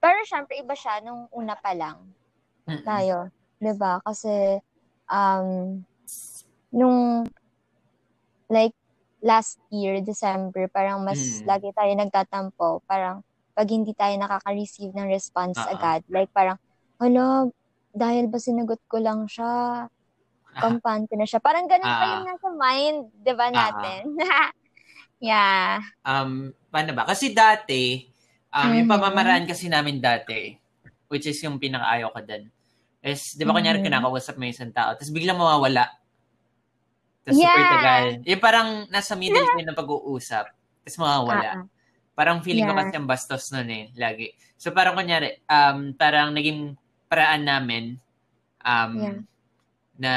Pero 0.00 0.18
syempre, 0.26 0.60
iba 0.60 0.74
siya 0.76 1.00
nung 1.04 1.28
una 1.32 1.54
pa 1.58 1.72
lang 1.76 2.14
Mm-mm. 2.68 2.84
tayo. 2.86 3.28
'di 3.60 3.72
ba 3.78 4.00
Kasi, 4.04 4.60
um, 5.10 5.82
nung, 6.74 7.26
like, 8.50 8.74
last 9.24 9.58
year, 9.72 10.00
December, 10.04 10.68
parang 10.72 11.02
mas 11.04 11.42
Mm. 11.42 11.48
lagi 11.48 11.70
tayo 11.76 11.92
nagtatampo. 11.96 12.82
Parang, 12.88 13.22
pag 13.56 13.68
hindi 13.70 13.92
tayo 13.96 14.14
nakaka-receive 14.20 14.94
ng 14.94 15.10
response 15.10 15.58
Oo. 15.60 15.72
agad, 15.74 16.00
like, 16.12 16.30
parang, 16.32 16.56
hala, 17.02 17.50
dahil 17.94 18.28
ba 18.30 18.38
sinagot 18.40 18.80
ko 18.88 19.00
lang 19.02 19.26
siya, 19.28 19.86
kampante 20.62 21.14
na 21.18 21.26
siya. 21.28 21.40
Parang 21.42 21.66
ganun 21.70 21.94
pa 21.98 22.04
Ah. 22.06 22.14
yung 22.18 22.24
nasa 22.26 22.48
mind, 22.54 23.00
'di 23.22 23.32
ba 23.36 23.48
natin? 23.52 24.00
yeah. 25.22 25.82
Um, 26.06 26.54
paano 26.70 26.94
ba? 26.94 27.02
Kasi 27.08 27.34
dati, 27.34 28.06
um, 28.52 28.70
yung 28.74 28.88
Mhm. 28.88 28.94
pamamaraan 28.96 29.44
kasi 29.44 29.68
namin 29.68 30.00
dati, 30.00 30.56
which 31.08 31.26
is 31.28 31.38
yung 31.44 31.56
pinakaayaw 31.60 32.12
ko 32.12 32.20
din, 32.24 32.48
is, 33.00 33.34
di 33.36 33.44
ba 33.46 33.54
kunyari 33.54 33.80
Mhm. 33.80 33.86
kinakausap 33.88 34.34
mo 34.36 34.44
yung 34.48 34.54
isang 34.56 34.72
tao, 34.74 34.92
tapos 34.96 35.12
biglang 35.12 35.38
mawawala. 35.38 35.88
Tapos 37.24 37.36
super 37.38 37.60
Yeah. 37.60 37.72
tagal. 37.72 38.04
Yung 38.24 38.42
parang 38.42 38.68
nasa 38.88 39.12
middle 39.14 39.44
kayo 39.44 39.64
ng 39.68 39.76
pag-uusap, 39.78 40.44
tapos 40.84 40.96
mawawala. 40.98 41.50
Ah, 41.52 41.60
ah. 41.60 41.66
Parang 42.18 42.42
feeling 42.42 42.66
ko 42.66 42.74
Yeah. 42.74 42.82
kasi 42.82 42.94
ang 42.98 43.06
bastos 43.06 43.44
nun 43.54 43.68
eh, 43.70 43.94
lagi. 43.94 44.34
So 44.58 44.74
parang 44.74 44.98
kunyari, 44.98 45.38
um, 45.46 45.94
parang 45.94 46.34
naging 46.34 46.74
paraan 47.06 47.46
namin, 47.46 47.84
um, 48.66 48.92
Yeah. 48.98 49.18
na 49.98 50.12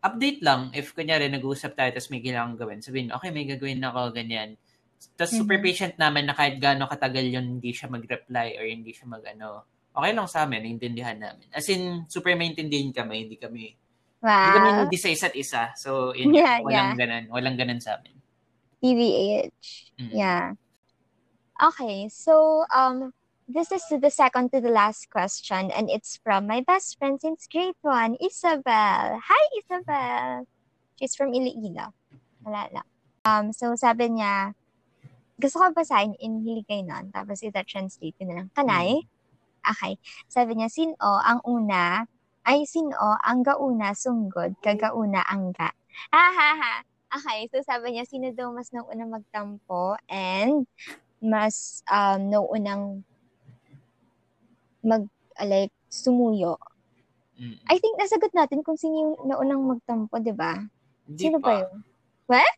update 0.00 0.40
lang 0.40 0.72
if 0.72 0.96
kunyari 0.96 1.28
nag-uusap 1.28 1.76
tayo 1.76 1.92
tapos 1.92 2.08
may 2.10 2.24
kailangan 2.24 2.56
gawin. 2.56 2.80
Sabihin, 2.80 3.12
okay, 3.12 3.30
may 3.30 3.44
gagawin 3.44 3.84
ako, 3.84 4.10
ganyan. 4.16 4.56
Tapos 5.16 5.32
super 5.32 5.56
Mhm. 5.56 5.64
patient 5.64 5.94
namin 5.96 6.28
na 6.28 6.34
kahit 6.34 6.60
gaano 6.60 6.84
katagal 6.84 7.24
yun, 7.24 7.56
hindi 7.56 7.72
siya 7.72 7.88
mag-reply 7.88 8.56
or 8.56 8.64
hindi 8.64 8.92
siya 8.92 9.08
mag-ano. 9.08 9.64
Okay 9.90 10.12
lang 10.12 10.28
sa 10.28 10.44
amin, 10.44 10.60
naintindihan 10.62 11.16
namin. 11.16 11.48
As 11.50 11.66
in, 11.66 12.04
super 12.06 12.32
maintindihan 12.36 12.92
kami, 12.94 13.26
hindi 13.26 13.36
kami, 13.36 13.74
hindi 14.20 14.50
kami 14.52 14.68
Wow. 14.68 14.80
hindi 14.84 14.98
sa 15.00 15.08
isa't 15.08 15.34
isa. 15.34 15.72
So, 15.74 16.12
yun, 16.12 16.30
Yeah, 16.36 16.60
walang 16.60 16.92
yeah. 16.92 16.92
ganun, 16.96 17.24
walang 17.32 17.56
ganun 17.56 17.80
sa 17.80 17.96
amin. 17.96 18.12
TVH. 18.80 19.60
Mm. 19.98 20.12
Yeah. 20.12 20.46
Okay, 21.60 22.08
so 22.08 22.64
um 22.72 23.12
this 23.44 23.68
is 23.68 23.84
the 23.92 24.08
second 24.08 24.48
to 24.56 24.64
the 24.64 24.72
last 24.72 25.12
question 25.12 25.68
and 25.68 25.92
it's 25.92 26.16
from 26.16 26.48
my 26.48 26.64
best 26.64 26.96
friend 26.96 27.20
since 27.20 27.44
grade 27.44 27.76
one, 27.84 28.16
Isabel. 28.16 29.20
Hi 29.20 29.42
Isabel. 29.60 30.48
She's 30.96 31.12
from 31.12 31.36
Iloilo. 31.36 31.92
Wala 32.40 32.72
lang. 32.72 32.88
Um 33.28 33.52
so 33.52 33.76
sabi 33.76 34.08
niya 34.16 34.56
gusto 35.40 35.56
ko 35.58 35.72
basahin 35.72 36.12
in 36.20 36.44
Hiligaynon 36.44 37.10
tapos 37.10 37.40
ita-translate 37.40 38.14
ko 38.20 38.28
na 38.28 38.44
lang. 38.44 38.48
Kanay? 38.52 39.08
Okay. 39.64 39.96
Sabi 40.28 40.60
niya, 40.60 40.68
sino 40.68 40.96
ang 41.00 41.40
una 41.48 42.04
ay 42.44 42.64
sino 42.64 42.96
ang 43.20 43.44
gauna 43.44 43.92
sunggod 43.92 44.56
kagauna 44.64 45.24
angga. 45.28 45.72
Ha 46.12 46.24
ha 46.32 46.50
ha. 46.56 46.74
Okay, 47.10 47.50
so 47.50 47.58
sabi 47.66 47.98
niya, 47.98 48.06
sino 48.06 48.30
daw 48.30 48.54
mas 48.54 48.70
nauna 48.70 49.02
magtampo 49.02 49.98
and 50.06 50.62
mas 51.18 51.82
um, 51.90 52.30
naunang 52.30 53.02
mag, 54.78 55.10
uh, 55.36 55.46
like, 55.46 55.74
sumuyo. 55.90 56.54
Mm. 57.34 57.58
I 57.66 57.76
think 57.82 57.98
nasagot 57.98 58.30
natin 58.30 58.62
kung 58.62 58.78
sino 58.78 58.94
yung 58.94 59.14
naunang 59.26 59.58
magtampo, 59.66 60.22
di 60.22 60.30
ba? 60.30 60.62
Sino 61.18 61.42
pa. 61.42 61.66
ba 62.30 62.38
yun? 62.46 62.56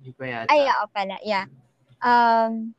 Hindi 0.00 0.10
pa 0.16 0.24
yata. 0.24 0.48
Ay, 0.48 0.64
oo 0.64 0.86
pala, 0.88 1.16
yeah. 1.20 1.44
Um, 1.98 2.72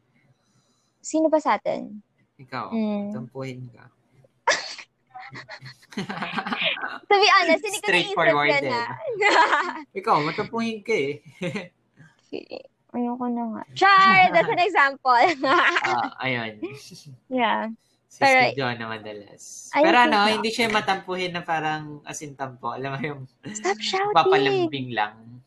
sino 0.99 1.27
ba 1.27 1.37
sa 1.37 1.55
atin? 1.55 1.99
Ikaw, 2.37 2.71
Mm. 2.71 3.11
tampuhin 3.11 3.67
ka. 3.69 3.85
To 7.05 7.15
be 7.15 7.29
honest, 7.35 7.61
hindi 7.61 7.79
ko 7.79 7.89
naisip 7.89 8.17
yan 8.17 8.65
eh. 8.65 8.71
na. 8.71 8.83
Ikaw, 9.91 10.15
matampuhin 10.23 10.79
ka 10.81 10.93
eh. 10.93 11.21
Okay. 12.25 12.63
Ayoko 12.89 13.25
na 13.27 13.43
nga. 13.51 13.63
Char! 13.75 14.33
That's 14.33 14.49
an 14.49 14.57
example. 14.59 15.13
Ah, 15.45 16.09
ayun. 16.19 16.57
yeah. 17.29 17.69
Si 18.09 18.17
Pero- 18.17 18.41
Steve 18.49 18.57
John 18.57 18.75
na 18.75 18.89
madalas. 18.89 19.69
Ay, 19.69 19.85
Pero 19.85 19.97
ano, 20.01 20.17
hindi 20.25 20.49
siya 20.49 20.65
matampuhin 20.67 21.29
na 21.29 21.45
parang 21.45 22.01
asintampo. 22.01 22.73
Alam 22.73 22.89
mo 22.89 22.99
yung 22.99 23.21
Stop 23.53 23.77
shouting! 23.77 24.17
papalambing 24.17 24.89
lang. 24.89 25.38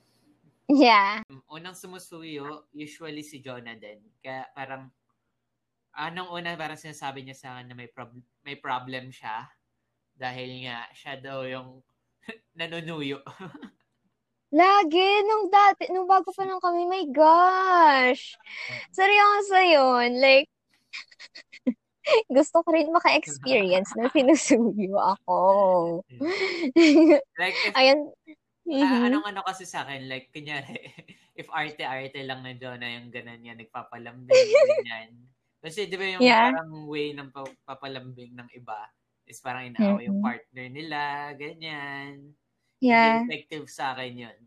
Yeah. 0.72 1.20
Unang 1.52 1.76
sumusuyo, 1.76 2.64
usually 2.72 3.20
si 3.20 3.44
Jonah 3.44 3.76
din. 3.76 4.00
Kaya 4.24 4.48
parang, 4.56 4.88
anong 5.92 6.32
una 6.32 6.56
parang 6.56 6.80
sinasabi 6.80 7.20
niya 7.20 7.37
sa 7.37 7.48
akin 7.52 7.68
na 7.68 7.76
may, 7.76 7.92
prob- 7.92 8.24
may 8.40 8.56
problem 8.56 9.12
siya. 9.12 9.52
Dahil 10.16 10.64
nga, 10.64 10.88
siya 10.96 11.20
daw 11.20 11.44
yung 11.44 11.85
nanunuyo. 12.58 13.20
Lagi, 14.52 15.08
nung 15.24 15.48
dati, 15.48 15.88
nung 15.92 16.08
bago 16.08 16.28
pa 16.32 16.44
lang 16.44 16.61
kami, 16.61 16.85
my 16.85 17.04
gosh. 17.08 18.37
Seryoso 18.92 19.56
yun. 19.61 20.20
Like, 20.20 20.48
gusto 22.37 22.61
ko 22.61 22.68
rin 22.68 22.92
maka-experience 22.92 23.96
na 23.96 24.12
sinusuyo 24.12 24.96
ako. 25.16 25.40
like, 27.40 27.56
if, 27.64 27.72
Ayun. 27.72 28.12
Ah, 28.68 29.03
Mhm. 29.03 29.07
anong 29.11 29.27
ano 29.27 29.40
kasi 29.42 29.64
sa 29.64 29.83
akin, 29.83 30.07
like, 30.07 30.31
kunyari, 30.31 30.79
if 31.40 31.48
arte-arte 31.51 32.20
lang 32.22 32.42
na 32.44 32.55
Jonah 32.55 32.90
yung 33.01 33.11
ganun 33.11 33.42
yan, 33.42 33.59
nagpapalambing, 33.59 34.31
ganyan. 34.85 35.11
Kasi 35.62 35.87
di 35.87 35.94
ba 35.94 36.05
yung 36.07 36.22
Yeah. 36.22 36.51
parang 36.51 36.70
way 36.87 37.14
ng 37.14 37.31
pa- 37.31 37.59
papalambing 37.64 38.35
ng 38.35 38.48
iba 38.53 38.87
is 39.25 39.38
parang 39.38 39.70
inaaway 39.70 40.11
yung 40.11 40.18
Mhm. 40.18 40.27
partner 40.27 40.66
nila, 40.68 41.03
ganyan. 41.35 42.35
Yeah. 42.83 43.22
Hindi 43.22 43.31
effective 43.38 43.66
sa 43.70 43.94
akin 43.94 44.27
yun. 44.27 44.38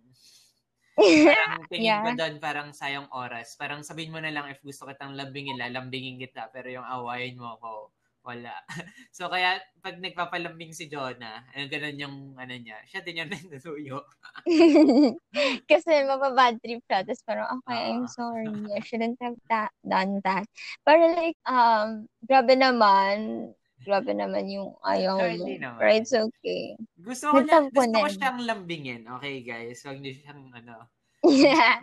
Parang 0.96 1.64
tingin 1.72 1.96
ko 2.04 2.10
Yeah. 2.12 2.16
doon 2.16 2.36
parang 2.40 2.70
sayang 2.72 3.08
oras. 3.12 3.56
Parang 3.56 3.84
sabihin 3.84 4.12
mo 4.12 4.20
na 4.20 4.32
lang 4.32 4.48
if 4.48 4.60
gusto 4.60 4.88
kitang 4.88 5.16
lambingin, 5.16 5.60
lalambingin 5.60 6.20
kita. 6.20 6.52
Pero 6.52 6.68
yung 6.72 6.88
awayin 6.88 7.36
mo 7.36 7.56
ako, 7.56 7.92
wala. 8.26 8.54
so 9.16 9.30
kaya 9.30 9.56
pag 9.80 10.02
nagpapalambing 10.02 10.74
si 10.74 10.90
Jonah, 10.90 11.46
ano 11.54 11.70
ganun 11.70 12.02
yung 12.02 12.18
ano 12.36 12.54
niya, 12.58 12.82
siya 12.90 13.06
din 13.06 13.22
yung 13.22 13.30
nanunuyo. 13.34 14.02
Kasi 15.70 15.92
mababad 16.04 16.58
trip 16.60 16.82
siya. 16.86 17.06
Tapos 17.06 17.22
parang, 17.24 17.48
okay, 17.62 17.94
I'm 17.94 18.10
Ah. 18.10 18.12
sorry. 18.12 18.50
I 18.74 18.82
shouldn't 18.82 19.22
have 19.22 19.38
that, 19.48 19.72
done 19.86 20.20
that. 20.26 20.50
Pero 20.82 21.14
like, 21.14 21.38
um, 21.46 22.10
grabe 22.26 22.58
naman. 22.58 23.50
Grabe 23.86 24.18
naman 24.18 24.50
yung 24.50 24.74
ayaw 24.82 25.22
No, 25.22 25.30
mo. 25.30 25.46
Pero 25.78 25.92
it's 25.94 26.10
okay. 26.10 26.74
Gusto 26.98 27.30
ko, 27.30 27.46
Nagtampo 27.46 27.78
gusto 27.78 27.98
ko 28.02 28.10
siyang 28.10 28.40
lambingin. 28.42 29.06
Okay 29.20 29.46
guys, 29.46 29.86
huwag 29.86 30.02
niyo 30.02 30.18
siyang 30.18 30.50
ano, 30.52 30.90
Yeah. 31.22 31.82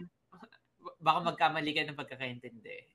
baka 0.98 1.18
magkamali 1.22 1.70
ka 1.74 1.86
ng 1.86 1.98
pagkakaintindi. 1.98 2.90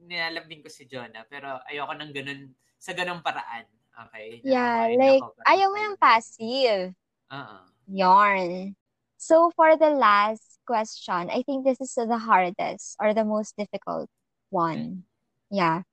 Nilalambing 0.00 0.64
ko 0.64 0.68
si 0.68 0.84
Jonah, 0.84 1.24
pero 1.24 1.60
ayoko 1.68 1.92
ng 1.92 2.12
ganun, 2.12 2.40
sa 2.80 2.96
ganung 2.96 3.20
paraan. 3.20 3.68
Okay? 4.08 4.40
Yeah, 4.40 4.88
like, 4.96 5.20
ako, 5.20 5.36
ayaw 5.44 5.66
mo 5.68 5.78
yung 5.78 5.98
passive. 6.00 6.96
Oo. 7.28 7.56
Yarn. 7.92 8.74
So 9.20 9.52
for 9.52 9.76
the 9.76 9.92
last 9.92 10.56
question, 10.64 11.28
I 11.28 11.44
think 11.44 11.68
this 11.68 11.76
is 11.84 11.92
the 11.92 12.16
hardest 12.16 12.96
or 12.96 13.12
the 13.12 13.28
most 13.28 13.52
difficult 13.60 14.08
one. 14.48 15.04
Yeah. 15.52 15.84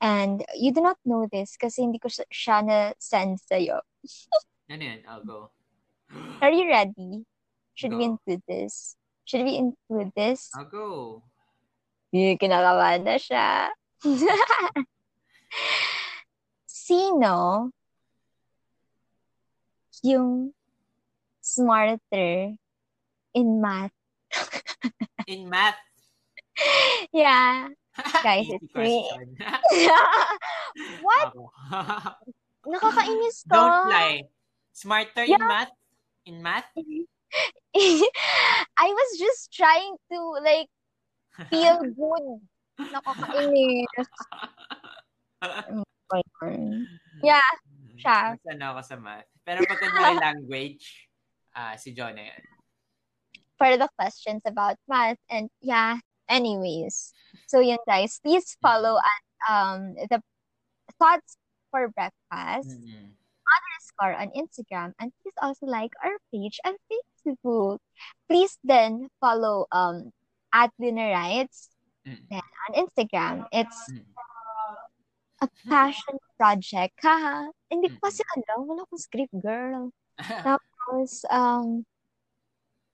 And 0.00 0.46
you 0.56 0.72
do 0.72 0.80
not 0.80 0.96
know 1.04 1.28
this 1.28 1.60
kasi 1.60 1.84
hindi 1.84 2.00
ko 2.00 2.08
siya- 2.08 2.64
na-send 2.64 3.44
sa'yo. 3.44 3.84
Ano 4.72 4.84
yan? 4.84 5.00
I'll 5.08 5.24
go. 5.24 5.48
Are 6.44 6.52
you 6.52 6.68
ready? 6.68 7.24
Should 7.72 7.96
we 7.96 8.04
include 8.04 8.44
this? 8.44 9.00
Should 9.24 9.48
we 9.48 9.56
include 9.56 10.12
this? 10.12 10.52
I'll 10.52 10.68
go. 10.68 11.20
Yeah, 12.12 12.36
kinakabahan 12.36 13.04
na 13.04 13.16
siya. 13.16 13.72
Sino 16.88 17.68
yung 20.00 20.56
smarter 21.44 22.56
in 23.36 23.48
math? 23.60 23.92
In 25.28 25.52
math. 25.52 25.76
Yeah. 27.12 27.68
Guys, 28.24 28.48
it's 28.48 28.72
me. 28.72 29.04
What? 31.04 31.36
Nakakainis 32.64 33.44
to. 33.44 33.52
Don't 33.52 33.92
lie. 33.92 34.24
Smarter 34.72 35.28
in 35.28 35.36
math? 35.44 35.76
In 36.24 36.40
math? 36.40 36.72
I 38.80 38.88
was 38.88 39.10
just 39.20 39.52
trying 39.52 40.00
to 40.08 40.18
like 40.40 40.72
feel 41.52 41.84
good. 41.84 42.40
Nakakainis. 42.80 43.84
Yeah, 47.22 47.50
siya. 47.98 48.34
Mas 48.34 48.44
ano 48.48 48.64
ako 48.76 48.80
sa 48.84 48.96
math. 48.96 49.28
Pero 49.44 49.58
pag 49.64 49.78
kunwari 49.80 50.16
language, 50.32 51.08
ah 51.52 51.74
si 51.76 51.92
John 51.92 52.14
na 52.16 52.28
yan. 52.30 52.42
For 53.58 53.74
the 53.74 53.90
questions 53.98 54.42
about 54.46 54.78
math 54.86 55.18
and 55.28 55.50
yeah, 55.58 55.98
anyways. 56.30 57.10
So 57.50 57.58
yun 57.58 57.82
guys, 57.84 58.22
please 58.22 58.54
follow 58.62 58.96
at 58.96 59.22
um 59.50 59.98
the 60.08 60.22
thoughts 60.96 61.34
for 61.74 61.90
breakfast 61.90 62.70
Mm-mm. 62.70 63.12
underscore 63.44 64.14
on 64.14 64.30
Instagram 64.32 64.94
and 65.02 65.10
please 65.20 65.36
also 65.42 65.66
like 65.66 65.90
our 66.00 66.16
page 66.30 66.56
on 66.64 66.78
Facebook. 66.86 67.82
Please 68.30 68.56
then 68.62 69.10
follow 69.20 69.66
um 69.74 70.14
at 70.54 70.70
Dinner 70.78 71.10
Rights 71.12 71.68
Mm. 72.08 72.24
on 72.40 72.72
Instagram. 72.72 73.44
It's 73.52 73.76
Mm. 73.92 74.00
A 75.40 75.48
passion 75.70 76.16
project. 76.38 76.94
Haha. 77.02 77.50
Hindi 77.70 77.88
ko 77.92 78.08
kasi 78.08 78.22
alam. 78.36 78.66
Wala 78.66 78.82
akong 78.86 79.02
script, 79.02 79.34
girl. 79.38 79.90
Tapos, 80.46 81.22
um, 81.30 81.84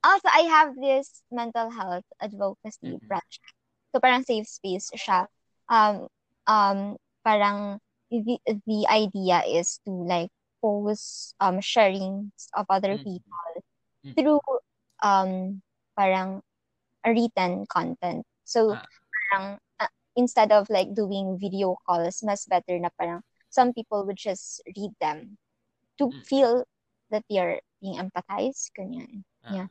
also, 0.04 0.28
I 0.28 0.44
have 0.52 0.76
this 0.76 1.22
mental 1.33 1.70
health 1.72 2.04
advocacy 2.20 3.00
Mhm. 3.00 3.09
project. 3.09 3.54
So, 3.92 4.00
parang 4.02 4.24
safe 4.26 4.44
space 4.48 4.90
siya. 4.92 5.26
Um, 5.70 6.09
um, 6.44 7.00
parang 7.24 7.80
the, 8.12 8.37
the 8.68 8.80
idea 8.90 9.40
is 9.48 9.80
to 9.88 9.92
like 10.04 10.28
post 10.61 11.37
um 11.40 11.61
sharing 11.61 12.33
of 12.52 12.64
other 12.68 12.96
Mhm. 13.00 13.04
people 13.04 13.52
Mhm. 14.04 14.12
through 14.16 14.40
um 15.00 15.61
parang 15.96 16.44
written 17.04 17.64
content. 17.68 18.24
So, 18.44 18.76
Ah. 18.76 18.85
parang 19.33 19.44
instead 20.16 20.50
of 20.55 20.70
like 20.70 20.94
doing 20.94 21.38
video 21.38 21.77
calls, 21.87 22.22
mas 22.22 22.46
better 22.46 22.79
na 22.79 22.90
parang 22.94 23.22
some 23.50 23.70
people 23.74 24.03
would 24.07 24.18
just 24.18 24.62
read 24.74 24.90
them 24.98 25.38
to 25.98 26.11
Mm. 26.11 26.22
feel 26.27 26.55
that 27.11 27.22
they're 27.31 27.62
being 27.79 27.98
empathized. 27.98 28.74
Ganyan. 28.74 29.22
Ah. 29.46 29.53
Yeah. 29.55 29.68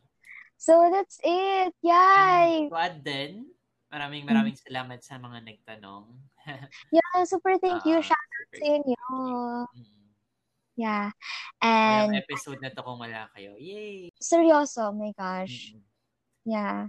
So 0.56 0.88
that's 0.88 1.20
it. 1.24 1.76
Yay! 1.84 2.72
To 2.72 2.78
add 2.80 3.04
din, 3.04 3.52
maraming 3.92 4.24
Mm. 4.24 4.30
maraming 4.32 4.56
salamat 4.56 5.04
sa 5.04 5.20
mga 5.20 5.44
nagtanong. 5.44 6.08
Yeah, 6.94 7.26
super 7.28 7.60
thank 7.60 7.84
you. 7.84 8.00
Ah, 8.00 8.06
Shout 8.06 8.28
super. 8.40 8.58
sa 8.60 8.66
inyo. 8.70 9.06
Mm. 9.76 10.04
Yeah. 10.80 11.08
Walang 11.60 12.16
And 12.16 12.24
episode 12.24 12.60
na 12.64 12.72
to 12.72 12.82
kung 12.82 12.98
wala 13.02 13.28
kayo. 13.36 13.58
Yay! 13.60 14.10
seryoso, 14.24 14.90
oh 14.90 14.96
my 14.96 15.12
gosh. 15.14 15.76
Mm-mm. 15.76 15.84
Yeah. 16.48 16.88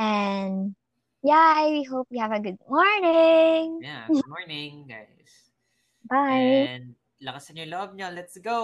And 0.00 0.72
yeah, 1.22 1.54
I 1.56 1.84
hope 1.88 2.08
you 2.10 2.20
have 2.20 2.32
a 2.32 2.40
good 2.40 2.58
morning. 2.68 3.80
Yeah, 3.82 4.06
good 4.08 4.28
morning, 4.28 4.88
guys. 4.88 5.52
Bye. 6.10 6.68
And 6.80 6.96
lakasan 7.20 7.60
yung 7.60 7.70
loob 7.70 7.94
nyo. 7.94 8.08
Let's 8.08 8.40
go! 8.40 8.58